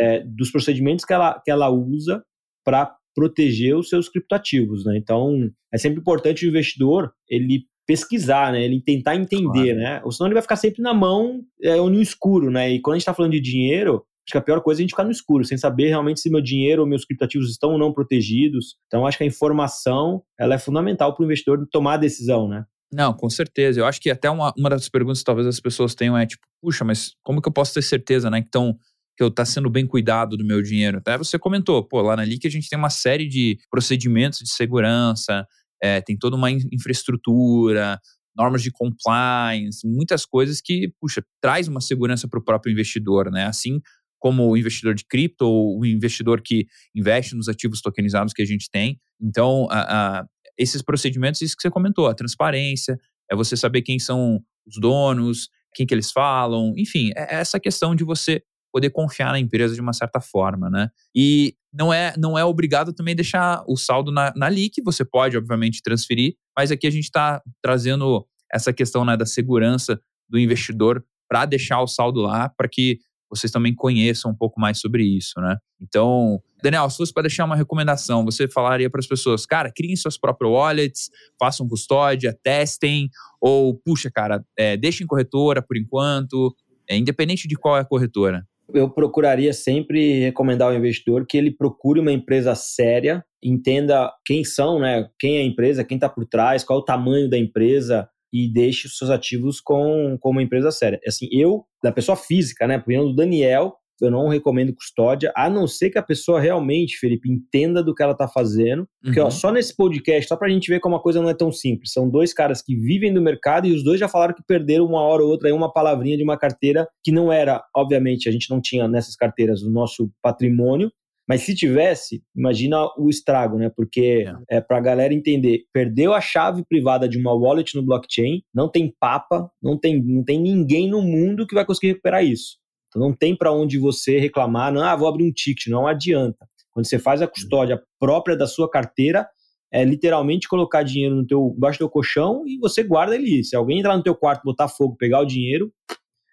é, 0.00 0.20
dos 0.24 0.50
procedimentos 0.50 1.04
que 1.04 1.12
ela, 1.12 1.40
que 1.44 1.50
ela 1.50 1.68
usa 1.70 2.22
para 2.64 2.94
proteger 3.14 3.76
os 3.76 3.88
seus 3.88 4.08
criptoativos, 4.08 4.84
né? 4.84 4.96
Então, 4.96 5.50
é 5.72 5.78
sempre 5.78 6.00
importante 6.00 6.46
o 6.46 6.48
investidor 6.48 7.12
ele 7.28 7.64
pesquisar, 7.86 8.52
né? 8.52 8.64
Ele 8.64 8.80
tentar 8.80 9.16
entender, 9.16 9.74
claro. 9.74 9.78
né? 9.78 10.00
Ou 10.04 10.12
senão 10.12 10.28
ele 10.28 10.34
vai 10.34 10.42
ficar 10.42 10.56
sempre 10.56 10.82
na 10.82 10.94
mão 10.94 11.42
é, 11.62 11.76
ou 11.76 11.90
no 11.90 12.00
escuro, 12.00 12.50
né? 12.50 12.70
E 12.70 12.80
quando 12.80 12.94
a 12.94 12.98
gente 12.98 13.02
está 13.02 13.14
falando 13.14 13.32
de 13.32 13.40
dinheiro, 13.40 14.04
acho 14.26 14.32
que 14.32 14.38
a 14.38 14.40
pior 14.40 14.60
coisa 14.62 14.80
é 14.80 14.82
a 14.82 14.84
gente 14.84 14.92
ficar 14.92 15.04
no 15.04 15.10
escuro, 15.10 15.44
sem 15.44 15.58
saber 15.58 15.88
realmente 15.88 16.20
se 16.20 16.30
meu 16.30 16.40
dinheiro 16.40 16.82
ou 16.82 16.88
meus 16.88 17.04
criptoativos 17.04 17.50
estão 17.50 17.72
ou 17.72 17.78
não 17.78 17.92
protegidos. 17.92 18.76
Então, 18.86 19.06
acho 19.06 19.18
que 19.18 19.24
a 19.24 19.26
informação 19.26 20.22
ela 20.38 20.54
é 20.54 20.58
fundamental 20.58 21.14
para 21.14 21.22
o 21.22 21.26
investidor 21.26 21.66
tomar 21.70 21.94
a 21.94 21.98
decisão, 21.98 22.48
né? 22.48 22.64
Não, 22.92 23.12
com 23.12 23.28
certeza. 23.28 23.80
Eu 23.80 23.86
acho 23.86 24.00
que 24.00 24.10
até 24.10 24.30
uma, 24.30 24.52
uma 24.56 24.70
das 24.70 24.88
perguntas 24.88 25.18
que 25.18 25.24
talvez 25.24 25.46
as 25.46 25.60
pessoas 25.60 25.94
tenham 25.94 26.16
é 26.16 26.24
tipo, 26.24 26.46
puxa, 26.62 26.84
mas 26.84 27.14
como 27.22 27.42
que 27.42 27.48
eu 27.48 27.52
posso 27.52 27.74
ter 27.74 27.82
certeza, 27.82 28.30
né? 28.30 28.38
Então, 28.38 28.78
que 29.16 29.22
eu 29.22 29.30
tá 29.30 29.44
sendo 29.44 29.68
bem 29.68 29.86
cuidado 29.86 30.36
do 30.36 30.44
meu 30.44 30.62
dinheiro. 30.62 30.98
Até 30.98 31.16
você 31.18 31.38
comentou, 31.38 31.84
pô, 31.84 32.00
lá 32.00 32.16
na 32.16 32.24
LIC 32.24 32.46
a 32.46 32.50
gente 32.50 32.68
tem 32.68 32.78
uma 32.78 32.90
série 32.90 33.28
de 33.28 33.58
procedimentos 33.70 34.40
de 34.40 34.50
segurança, 34.50 35.46
é, 35.82 36.00
tem 36.00 36.16
toda 36.16 36.36
uma 36.36 36.50
infraestrutura, 36.50 38.00
normas 38.36 38.62
de 38.62 38.72
compliance, 38.72 39.86
muitas 39.86 40.24
coisas 40.24 40.60
que, 40.60 40.92
puxa, 41.00 41.22
traz 41.40 41.68
uma 41.68 41.80
segurança 41.80 42.26
para 42.26 42.38
o 42.38 42.44
próprio 42.44 42.72
investidor, 42.72 43.30
né? 43.30 43.46
Assim 43.46 43.80
como 44.24 44.48
o 44.48 44.56
investidor 44.56 44.94
de 44.94 45.04
cripto 45.04 45.44
ou 45.44 45.80
o 45.80 45.84
investidor 45.84 46.40
que 46.40 46.66
investe 46.94 47.36
nos 47.36 47.46
ativos 47.46 47.82
tokenizados 47.82 48.32
que 48.32 48.40
a 48.40 48.46
gente 48.46 48.70
tem. 48.70 48.98
Então, 49.20 49.68
a, 49.70 50.20
a, 50.20 50.26
esses 50.56 50.80
procedimentos, 50.80 51.42
isso 51.42 51.54
que 51.54 51.60
você 51.60 51.68
comentou, 51.68 52.06
a 52.06 52.14
transparência, 52.14 52.98
é 53.30 53.36
você 53.36 53.54
saber 53.54 53.82
quem 53.82 53.98
são 53.98 54.42
os 54.66 54.80
donos, 54.80 55.50
quem 55.74 55.84
que 55.84 55.92
eles 55.92 56.10
falam, 56.10 56.72
enfim, 56.74 57.10
é 57.14 57.34
essa 57.34 57.60
questão 57.60 57.94
de 57.94 58.02
você 58.02 58.42
poder 58.72 58.88
confiar 58.88 59.30
na 59.30 59.38
empresa 59.38 59.74
de 59.74 59.80
uma 59.82 59.92
certa 59.92 60.22
forma, 60.22 60.70
né? 60.70 60.88
E 61.14 61.54
não 61.70 61.92
é, 61.92 62.14
não 62.16 62.38
é 62.38 62.44
obrigado 62.46 62.94
também 62.94 63.14
deixar 63.14 63.62
o 63.68 63.76
saldo 63.76 64.10
na, 64.10 64.32
na 64.34 64.48
LIC, 64.48 64.80
você 64.82 65.04
pode, 65.04 65.36
obviamente, 65.36 65.82
transferir, 65.82 66.34
mas 66.56 66.72
aqui 66.72 66.86
a 66.86 66.90
gente 66.90 67.04
está 67.04 67.42
trazendo 67.62 68.26
essa 68.50 68.72
questão 68.72 69.04
né, 69.04 69.18
da 69.18 69.26
segurança 69.26 70.00
do 70.26 70.38
investidor 70.38 71.04
para 71.28 71.44
deixar 71.44 71.82
o 71.82 71.86
saldo 71.86 72.22
lá, 72.22 72.48
para 72.48 72.68
que 72.68 73.00
vocês 73.30 73.50
também 73.50 73.74
conheçam 73.74 74.30
um 74.30 74.34
pouco 74.34 74.60
mais 74.60 74.78
sobre 74.78 75.04
isso, 75.04 75.40
né? 75.40 75.56
Então, 75.80 76.40
Daniel, 76.62 76.88
se 76.88 76.96
fosse 76.96 77.12
para 77.12 77.24
deixar 77.24 77.44
uma 77.44 77.56
recomendação, 77.56 78.24
você 78.24 78.48
falaria 78.48 78.88
para 78.88 79.00
as 79.00 79.06
pessoas, 79.06 79.44
cara, 79.44 79.70
criem 79.70 79.96
suas 79.96 80.16
próprias 80.16 80.50
wallets, 80.50 81.10
façam 81.38 81.68
custódia, 81.68 82.36
testem, 82.42 83.10
ou, 83.40 83.74
puxa, 83.74 84.10
cara, 84.10 84.42
é, 84.58 84.76
deixem 84.76 85.06
corretora 85.06 85.60
por 85.60 85.76
enquanto, 85.76 86.54
é, 86.88 86.96
independente 86.96 87.46
de 87.46 87.56
qual 87.56 87.76
é 87.76 87.80
a 87.80 87.84
corretora. 87.84 88.46
Eu 88.72 88.88
procuraria 88.88 89.52
sempre 89.52 90.20
recomendar 90.20 90.68
ao 90.68 90.74
investidor 90.74 91.26
que 91.26 91.36
ele 91.36 91.50
procure 91.50 92.00
uma 92.00 92.12
empresa 92.12 92.54
séria, 92.54 93.22
entenda 93.42 94.10
quem 94.24 94.42
são, 94.42 94.80
né? 94.80 95.06
Quem 95.18 95.36
é 95.36 95.40
a 95.40 95.44
empresa, 95.44 95.84
quem 95.84 95.96
está 95.96 96.08
por 96.08 96.24
trás, 96.24 96.64
qual 96.64 96.78
é 96.78 96.82
o 96.82 96.84
tamanho 96.84 97.28
da 97.28 97.36
empresa, 97.36 98.08
e 98.34 98.52
deixe 98.52 98.88
os 98.88 98.98
seus 98.98 99.10
ativos 99.10 99.60
com, 99.60 100.18
com 100.18 100.30
uma 100.30 100.42
empresa 100.42 100.72
séria. 100.72 100.98
Assim, 101.06 101.28
eu, 101.30 101.64
da 101.80 101.92
pessoa 101.92 102.16
física, 102.16 102.66
né, 102.66 102.78
opinião 102.78 103.04
do 103.04 103.14
Daniel, 103.14 103.76
eu 104.02 104.10
não 104.10 104.26
recomendo 104.26 104.74
custódia, 104.74 105.32
a 105.36 105.48
não 105.48 105.68
ser 105.68 105.88
que 105.88 105.98
a 105.98 106.02
pessoa 106.02 106.40
realmente, 106.40 106.98
Felipe, 106.98 107.30
entenda 107.30 107.80
do 107.80 107.94
que 107.94 108.02
ela 108.02 108.10
está 108.10 108.26
fazendo. 108.26 108.88
Porque, 109.00 109.20
uhum. 109.20 109.26
ó, 109.26 109.30
só 109.30 109.52
nesse 109.52 109.76
podcast, 109.76 110.26
só 110.26 110.36
para 110.36 110.48
a 110.48 110.50
gente 110.50 110.68
ver 110.68 110.80
como 110.80 110.96
a 110.96 111.00
coisa 111.00 111.22
não 111.22 111.30
é 111.30 111.34
tão 111.34 111.52
simples. 111.52 111.92
São 111.92 112.10
dois 112.10 112.34
caras 112.34 112.60
que 112.60 112.74
vivem 112.74 113.14
do 113.14 113.22
mercado 113.22 113.68
e 113.68 113.72
os 113.72 113.84
dois 113.84 114.00
já 114.00 114.08
falaram 114.08 114.34
que 114.34 114.42
perderam 114.44 114.84
uma 114.84 115.00
hora 115.00 115.22
ou 115.22 115.30
outra 115.30 115.48
aí 115.48 115.52
uma 115.52 115.72
palavrinha 115.72 116.16
de 116.16 116.24
uma 116.24 116.36
carteira 116.36 116.88
que 117.04 117.12
não 117.12 117.30
era, 117.30 117.62
obviamente, 117.74 118.28
a 118.28 118.32
gente 118.32 118.50
não 118.50 118.60
tinha 118.60 118.88
nessas 118.88 119.14
carteiras 119.14 119.62
o 119.62 119.70
nosso 119.70 120.10
patrimônio, 120.20 120.90
mas 121.28 121.42
se 121.42 121.54
tivesse, 121.54 122.22
imagina 122.36 122.86
o 122.98 123.08
estrago, 123.08 123.56
né? 123.56 123.70
Porque 123.74 124.26
é, 124.50 124.58
é 124.58 124.60
para 124.60 124.76
a 124.76 124.80
galera 124.80 125.14
entender, 125.14 125.64
perdeu 125.72 126.12
a 126.12 126.20
chave 126.20 126.64
privada 126.68 127.08
de 127.08 127.18
uma 127.18 127.32
wallet 127.32 127.74
no 127.74 127.82
blockchain, 127.82 128.42
não 128.54 128.68
tem 128.68 128.94
papa, 129.00 129.50
não 129.62 129.78
tem, 129.78 130.02
não 130.02 130.22
tem 130.22 130.38
ninguém 130.38 130.88
no 130.88 131.00
mundo 131.00 131.46
que 131.46 131.54
vai 131.54 131.64
conseguir 131.64 131.88
recuperar 131.88 132.24
isso. 132.24 132.58
Então 132.88 133.00
não 133.00 133.12
tem 133.12 133.34
para 133.34 133.52
onde 133.52 133.78
você 133.78 134.18
reclamar, 134.18 134.72
não, 134.72 134.82
ah, 134.82 134.94
vou 134.94 135.08
abrir 135.08 135.24
um 135.24 135.32
ticket, 135.32 135.66
não 135.68 135.86
adianta. 135.86 136.46
Quando 136.70 136.86
você 136.86 136.98
faz 136.98 137.22
a 137.22 137.26
custódia 137.26 137.82
própria 137.98 138.36
da 138.36 138.46
sua 138.46 138.70
carteira, 138.70 139.26
é 139.72 139.82
literalmente 139.84 140.46
colocar 140.46 140.82
dinheiro 140.82 141.16
no 141.16 141.26
teu, 141.26 141.54
embaixo 141.56 141.78
do 141.78 141.80
teu 141.80 141.90
colchão 141.90 142.42
e 142.46 142.58
você 142.58 142.82
guarda 142.82 143.14
ele. 143.14 143.42
Se 143.42 143.56
alguém 143.56 143.78
entrar 143.78 143.96
no 143.96 144.02
teu 144.02 144.14
quarto, 144.14 144.44
botar 144.44 144.68
fogo, 144.68 144.96
pegar 144.96 145.20
o 145.20 145.26
dinheiro, 145.26 145.72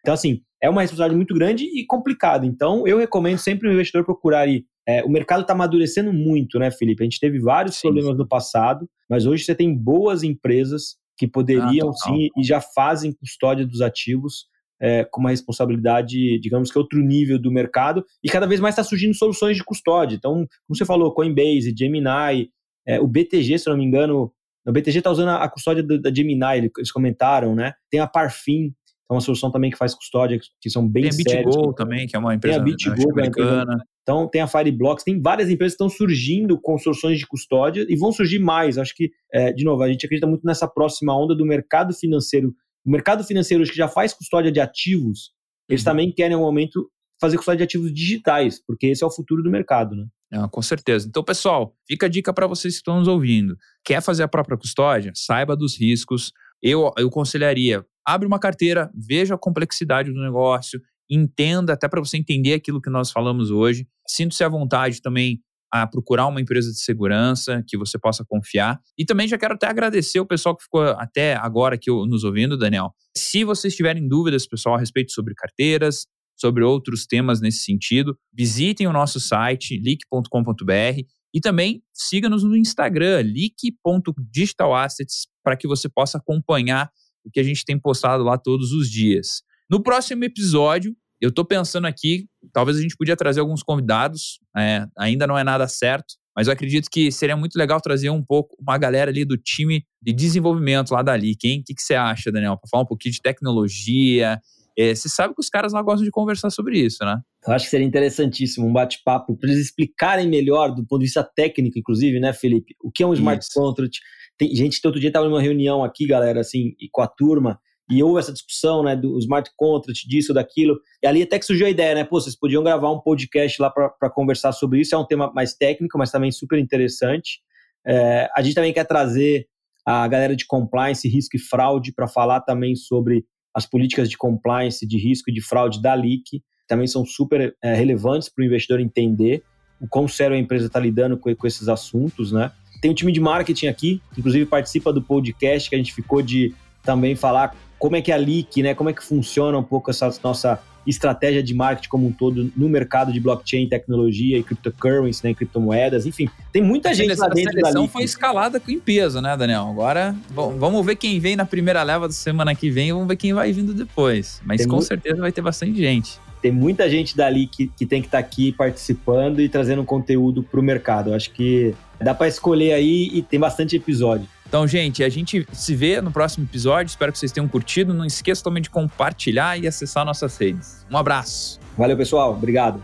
então 0.02 0.14
assim, 0.14 0.42
é 0.62 0.70
uma 0.70 0.82
responsabilidade 0.82 1.16
muito 1.16 1.34
grande 1.34 1.64
e 1.64 1.86
complicada. 1.86 2.46
Então 2.46 2.86
eu 2.86 2.98
recomendo 2.98 3.38
sempre 3.38 3.70
o 3.70 3.74
investidor 3.74 4.04
procurar 4.04 4.48
ir 4.48 4.66
é, 4.88 5.04
o 5.04 5.10
mercado 5.10 5.42
está 5.42 5.54
amadurecendo 5.54 6.12
muito, 6.12 6.58
né, 6.58 6.72
Felipe? 6.72 7.04
A 7.04 7.06
gente 7.06 7.20
teve 7.20 7.40
vários 7.40 7.76
sim, 7.76 7.82
problemas 7.82 8.14
sim. 8.14 8.18
no 8.18 8.28
passado, 8.28 8.90
mas 9.10 9.26
hoje 9.26 9.44
você 9.44 9.56
tem 9.56 9.76
boas 9.76 10.24
empresas 10.24 10.96
que 11.18 11.28
poderiam 11.28 11.90
ah, 11.90 11.94
sim 11.94 12.30
e 12.38 12.44
já 12.44 12.60
fazem 12.60 13.14
custódia 13.14 13.66
dos 13.66 13.82
ativos 13.82 14.48
é, 14.82 15.06
com 15.06 15.22
uma 15.22 15.30
responsabilidade, 15.30 16.40
digamos 16.40 16.72
que 16.72 16.80
outro 16.80 17.00
nível 17.00 17.38
do 17.38 17.52
mercado, 17.52 18.04
e 18.24 18.30
cada 18.30 18.48
vez 18.48 18.60
mais 18.60 18.74
está 18.74 18.84
surgindo 18.84 19.14
soluções 19.14 19.56
de 19.56 19.64
custódia. 19.64 20.16
Então, 20.16 20.34
como 20.34 20.76
você 20.76 20.84
falou, 20.84 21.14
Coinbase, 21.14 21.76
Gemini, 21.78 22.50
é, 22.88 23.00
o 23.00 23.08
BTG, 23.08 23.60
se 23.60 23.70
não 23.70 23.78
me 23.78 23.86
engano, 23.86 24.34
o 24.66 24.72
BTG 24.72 24.98
está 24.98 25.12
usando 25.12 25.30
a 25.30 25.48
custódia 25.48 25.84
da 25.84 26.12
Gemini, 26.14 26.72
eles 26.76 26.92
comentaram, 26.92 27.54
né? 27.54 27.74
Tem 27.92 28.00
a 28.00 28.08
Parfim, 28.08 28.74
é 29.10 29.14
uma 29.14 29.22
solução 29.22 29.52
também 29.52 29.70
que 29.70 29.78
faz 29.78 29.94
custódia, 29.94 30.40
que 30.60 30.70
são 30.70 30.88
bem 30.88 31.10
tem 31.10 31.12
a 31.12 31.44
BitGo 31.44 31.74
também, 31.74 32.08
que 32.08 32.16
é 32.16 32.20
uma 32.20 32.34
empresa 32.34 32.64
tem 32.64 32.74
a 32.74 32.76
BitGo, 32.76 33.12
americana. 33.12 33.86
Então, 34.12 34.28
tem 34.28 34.42
a 34.42 34.48
Fireblocks, 34.48 35.06
tem 35.06 35.22
várias 35.22 35.50
empresas 35.50 35.74
que 35.74 35.84
estão 35.84 35.90
surgindo 35.90 36.60
com 36.60 36.78
soluções 36.78 37.18
de 37.18 37.26
custódia 37.26 37.86
e 37.88 37.96
vão 37.96 38.12
surgir 38.12 38.40
mais. 38.40 38.78
Acho 38.78 38.94
que, 38.94 39.10
é, 39.34 39.54
de 39.54 39.64
novo, 39.64 39.82
a 39.84 39.90
gente 39.90 40.06
acredita 40.06 40.28
muito 40.28 40.46
nessa 40.46 40.68
próxima 40.68 41.18
onda 41.18 41.34
do 41.34 41.46
mercado 41.46 41.94
financeiro. 41.94 42.54
O 42.86 42.92
mercado 42.92 43.24
financeiro, 43.24 43.64
que 43.64 43.74
já 43.74 43.88
faz 43.88 44.14
custódia 44.14 44.52
de 44.52 44.60
ativos, 44.60 45.32
eles 45.70 45.82
uhum. 45.82 45.86
também 45.86 46.12
querem, 46.12 46.36
no 46.36 46.44
momento, 46.44 46.90
fazer 47.22 47.38
custódia 47.38 47.60
de 47.60 47.64
ativos 47.64 47.94
digitais, 47.94 48.62
porque 48.66 48.88
esse 48.88 49.02
é 49.02 49.08
o 49.08 49.12
futuro 49.12 49.42
do 49.42 49.50
mercado, 49.50 49.96
né? 49.96 50.06
É, 50.34 50.46
com 50.50 50.62
certeza. 50.62 51.08
Então, 51.08 51.24
pessoal, 51.24 51.74
fica 51.88 52.08
a 52.08 52.10
dica 52.10 52.34
para 52.34 52.48
vocês 52.48 52.74
que 52.74 52.80
estão 52.80 53.00
nos 53.00 53.08
ouvindo. 53.08 53.56
Quer 53.82 54.02
fazer 54.02 54.24
a 54.24 54.28
própria 54.28 54.58
custódia? 54.58 55.14
Saiba 55.16 55.56
dos 55.56 55.80
riscos. 55.80 56.34
Eu, 56.62 56.92
eu 56.98 57.08
aconselharia, 57.08 57.86
abre 58.06 58.28
uma 58.28 58.40
carteira, 58.40 58.92
veja 58.94 59.36
a 59.36 59.38
complexidade 59.38 60.12
do 60.12 60.22
negócio, 60.22 60.82
entenda, 61.12 61.74
até 61.74 61.90
para 61.90 62.00
você 62.00 62.18
entender 62.18 62.54
aquilo 62.54 62.82
que 62.82 62.90
nós 62.90 63.12
falamos 63.12 63.52
hoje. 63.52 63.86
Sinta-se 64.08 64.44
à 64.44 64.50
vontade 64.50 65.02
também 65.02 65.42
a 65.72 65.88
procurar 65.88 66.28
uma 66.28 66.42
empresa 66.42 66.72
de 66.72 66.80
segurança 66.80 67.64
que 67.68 67.78
você 67.78 68.00
possa 68.00 68.26
confiar. 68.26 68.80
E 68.98 69.06
também 69.06 69.28
já 69.28 69.38
quero 69.38 69.54
até 69.54 69.68
agradecer 69.68 70.20
o 70.20 70.26
pessoal 70.26 70.56
que 70.56 70.64
ficou 70.64 70.82
até 70.82 71.36
agora 71.36 71.76
aqui 71.76 71.90
nos 71.90 72.24
ouvindo, 72.24 72.58
Daniel. 72.58 72.94
Se 73.16 73.44
vocês 73.44 73.76
tiverem 73.76 74.08
dúvidas, 74.08 74.48
pessoal, 74.48 74.76
a 74.76 74.80
respeito 74.80 75.12
sobre 75.12 75.34
carteiras, 75.34 76.08
sobre 76.38 76.64
outros 76.64 77.06
temas 77.06 77.40
nesse 77.40 77.64
sentido, 77.64 78.18
visitem 78.34 78.88
o 78.88 78.94
nosso 78.94 79.20
site, 79.20 79.82
leak.com.br 79.82 81.02
e 81.34 81.40
também 81.40 81.82
siga-nos 81.94 82.44
no 82.44 82.58
Instagram, 82.58 83.22
leak.digitalassets, 83.22 85.28
para 85.44 85.56
que 85.56 85.68
você 85.68 85.88
possa 85.88 86.18
acompanhar 86.18 86.92
o 87.24 87.32
que 87.32 87.40
a 87.40 87.44
gente 87.44 87.64
tem 87.64 87.80
postado 87.80 88.24
lá 88.24 88.38
todos 88.38 88.74
os 88.74 88.90
dias. 88.90 89.42
No 89.70 89.82
próximo 89.82 90.26
episódio, 90.26 90.94
eu 91.22 91.30
estou 91.30 91.46
pensando 91.46 91.86
aqui, 91.86 92.26
talvez 92.52 92.78
a 92.78 92.82
gente 92.82 92.98
podia 92.98 93.16
trazer 93.16 93.40
alguns 93.40 93.62
convidados, 93.62 94.40
é, 94.58 94.86
ainda 94.98 95.28
não 95.28 95.38
é 95.38 95.44
nada 95.44 95.68
certo, 95.68 96.16
mas 96.36 96.48
eu 96.48 96.54
acredito 96.54 96.90
que 96.90 97.12
seria 97.12 97.38
muito 97.38 97.56
legal 97.56 97.80
trazer 97.80 98.10
um 98.10 98.24
pouco 98.24 98.56
uma 98.60 98.78
galera 98.78 99.12
ali 99.12 99.24
do 99.24 99.38
time 99.38 99.86
de 100.02 100.14
desenvolvimento 100.14 100.92
lá 100.92 101.02
dali. 101.02 101.36
Quem? 101.36 101.60
O 101.60 101.64
que, 101.64 101.76
que 101.76 101.82
você 101.82 101.94
acha, 101.94 102.32
Daniel? 102.32 102.58
Para 102.58 102.70
falar 102.70 102.84
um 102.84 102.88
pouquinho 102.88 103.14
de 103.14 103.22
tecnologia. 103.22 104.40
É, 104.78 104.96
você 104.96 105.10
sabe 105.10 105.36
que 105.36 105.42
os 105.42 105.50
caras 105.50 105.74
lá 105.74 105.82
gostam 105.82 106.06
de 106.06 106.12
conversar 106.12 106.50
sobre 106.50 106.80
isso, 106.80 107.04
né? 107.04 107.20
Eu 107.46 107.54
acho 107.54 107.66
que 107.66 107.72
seria 107.72 107.86
interessantíssimo 107.86 108.66
um 108.66 108.72
bate-papo 108.72 109.36
para 109.36 109.50
eles 109.50 109.62
explicarem 109.62 110.28
melhor, 110.28 110.74
do 110.74 110.86
ponto 110.86 111.00
de 111.00 111.06
vista 111.06 111.24
técnico, 111.24 111.78
inclusive, 111.78 112.20
né, 112.20 112.32
Felipe? 112.32 112.76
O 112.82 112.90
que 112.90 113.04
é 113.04 113.08
um 113.08 113.14
smart 113.14 113.44
isso. 113.44 113.54
contract? 113.54 114.00
Tem 114.38 114.56
gente 114.56 114.80
outro 114.86 115.00
dia 115.00 115.10
estava 115.10 115.28
numa 115.28 115.42
reunião 115.42 115.84
aqui, 115.84 116.08
galera, 116.08 116.40
assim, 116.40 116.74
com 116.92 117.02
a 117.02 117.08
turma, 117.08 117.60
e 117.92 118.02
houve 118.02 118.20
essa 118.20 118.32
discussão, 118.32 118.84
né, 118.84 118.96
do 118.96 119.18
smart 119.20 119.50
contract, 119.58 120.08
disso, 120.08 120.34
daquilo, 120.34 120.80
e 121.04 121.08
ali 121.08 121.22
até 121.22 121.38
que 121.38 121.46
surgiu 121.46 121.68
a 121.68 121.70
ideia, 121.70 121.94
né, 121.94 122.04
pô, 122.04 122.20
vocês 122.20 122.36
podiam 122.36 122.64
gravar 122.64 122.92
um 122.92 123.00
podcast 123.00 123.62
lá 123.62 123.70
para 123.70 124.10
conversar 124.10 124.54
sobre 124.54 124.80
isso, 124.80 124.96
é 124.96 124.98
um 124.98 125.06
tema 125.06 125.32
mais 125.34 125.54
técnico, 125.54 125.98
mas 125.98 126.10
também 126.10 126.32
super 126.32 126.58
interessante. 126.58 127.42
É, 127.86 128.30
a 128.36 128.42
gente 128.42 128.56
também 128.56 128.72
quer 128.72 128.86
trazer 128.86 129.48
a 129.86 130.08
galera 130.08 130.36
de 130.36 130.46
compliance, 130.46 131.08
risco 131.10 131.36
e 131.36 131.40
fraude 131.40 131.92
para 131.94 132.08
falar 132.08 132.42
também 132.42 132.76
sobre 132.76 133.26
as 133.54 133.66
políticas 133.66 134.10
de 134.10 134.18
compliance, 134.18 134.88
de 134.88 134.98
risco 134.98 135.30
e 135.30 135.34
de 135.34 135.42
fraude 135.42 135.82
da 135.82 135.94
LIC, 135.96 136.42
também 136.68 136.88
são 136.88 137.06
super 137.06 137.54
é, 137.62 137.74
relevantes 137.74 138.30
para 138.30 138.44
o 138.44 138.46
investidor 138.46 138.80
entender 138.80 139.44
o 139.82 139.88
quão 139.88 140.08
sério 140.08 140.36
a 140.38 140.40
empresa 140.40 140.68
está 140.68 140.80
lidando 140.80 141.18
com, 141.18 141.36
com 141.36 141.48
esses 141.48 141.68
assuntos, 141.68 142.32
né? 142.32 142.52
Tem 142.82 142.90
um 142.90 142.94
time 142.94 143.12
de 143.12 143.20
marketing 143.20 143.68
aqui, 143.68 144.02
que 144.14 144.20
inclusive 144.20 144.46
participa 144.46 144.94
do 144.94 145.02
podcast, 145.02 145.70
que 145.70 145.76
a 145.76 145.78
gente 145.78 145.94
ficou 145.94 146.22
de 146.22 146.54
também 146.84 147.16
falar 147.16 147.56
como 147.82 147.96
é 147.96 148.02
que 148.02 148.12
é 148.12 148.14
a 148.14 148.18
Leak, 148.18 148.62
né? 148.62 148.76
Como 148.76 148.92
é 148.92 148.94
que 148.94 149.04
funciona 149.04 149.58
um 149.58 149.64
pouco 149.64 149.90
essa 149.90 150.08
nossa 150.24 150.62
estratégia 150.86 151.42
de 151.42 151.52
marketing 151.52 151.90
como 151.90 152.08
um 152.08 152.12
todo 152.12 152.52
no 152.56 152.70
mercado 152.70 153.12
de 153.12 153.20
blockchain, 153.20 153.68
tecnologia 153.68 154.38
e 154.38 154.44
cryptocurrency, 154.44 155.26
né, 155.26 155.34
criptomoedas, 155.34 156.08
enfim, 156.08 156.28
tem 156.52 156.62
muita 156.62 156.92
gente 156.92 157.14
lá 157.16 157.28
dentro 157.28 157.54
da 157.54 157.70
A 157.70 157.72
seleção 157.72 157.88
foi 157.88 158.04
escalada 158.04 158.60
com 158.60 158.80
peso, 158.80 159.22
né, 159.22 159.36
Daniel? 159.38 159.68
Agora, 159.70 160.16
bom, 160.32 160.58
vamos 160.58 160.84
ver 160.84 160.96
quem 160.96 161.20
vem 161.20 161.36
na 161.36 161.46
primeira 161.46 161.84
leva 161.84 162.08
da 162.08 162.14
semana 162.14 162.56
que 162.56 162.70
vem 162.70 162.90
e 162.90 162.92
vamos 162.94 163.08
ver 163.08 163.16
quem 163.16 163.34
vai 163.34 163.52
vindo 163.52 163.74
depois. 163.74 164.42
Mas 164.44 164.60
tem 164.60 164.68
com 164.68 164.78
muito... 164.78 164.88
certeza 164.88 165.22
vai 165.22 165.32
ter 165.32 165.42
bastante 165.42 165.76
gente. 165.76 166.20
Tem 166.42 166.52
muita 166.52 166.90
gente 166.90 167.16
dali 167.16 167.46
que, 167.46 167.68
que 167.68 167.86
tem 167.86 168.02
que 168.02 168.08
estar 168.08 168.22
tá 168.22 168.26
aqui 168.26 168.52
participando 168.52 169.40
e 169.40 169.50
trazendo 169.50 169.84
conteúdo 169.84 170.42
para 170.42 170.60
o 170.60 170.64
mercado. 170.64 171.12
Eu 171.12 171.16
acho 171.16 171.32
que 171.32 171.76
dá 172.00 172.16
para 172.16 172.28
escolher 172.28 172.74
aí 172.74 173.12
e 173.14 173.22
tem 173.22 173.40
bastante 173.40 173.76
episódio. 173.76 174.28
Então, 174.52 174.68
gente, 174.68 175.02
a 175.02 175.08
gente 175.08 175.48
se 175.54 175.74
vê 175.74 176.02
no 176.02 176.12
próximo 176.12 176.44
episódio. 176.44 176.90
Espero 176.90 177.10
que 177.10 177.18
vocês 177.18 177.32
tenham 177.32 177.48
curtido. 177.48 177.94
Não 177.94 178.04
esqueça 178.04 178.44
também 178.44 178.62
de 178.62 178.70
compartilhar 178.70 179.58
e 179.58 179.66
acessar 179.66 180.04
nossas 180.04 180.36
redes. 180.38 180.86
Um 180.92 180.98
abraço. 180.98 181.58
Valeu, 181.78 181.96
pessoal. 181.96 182.34
Obrigado. 182.34 182.84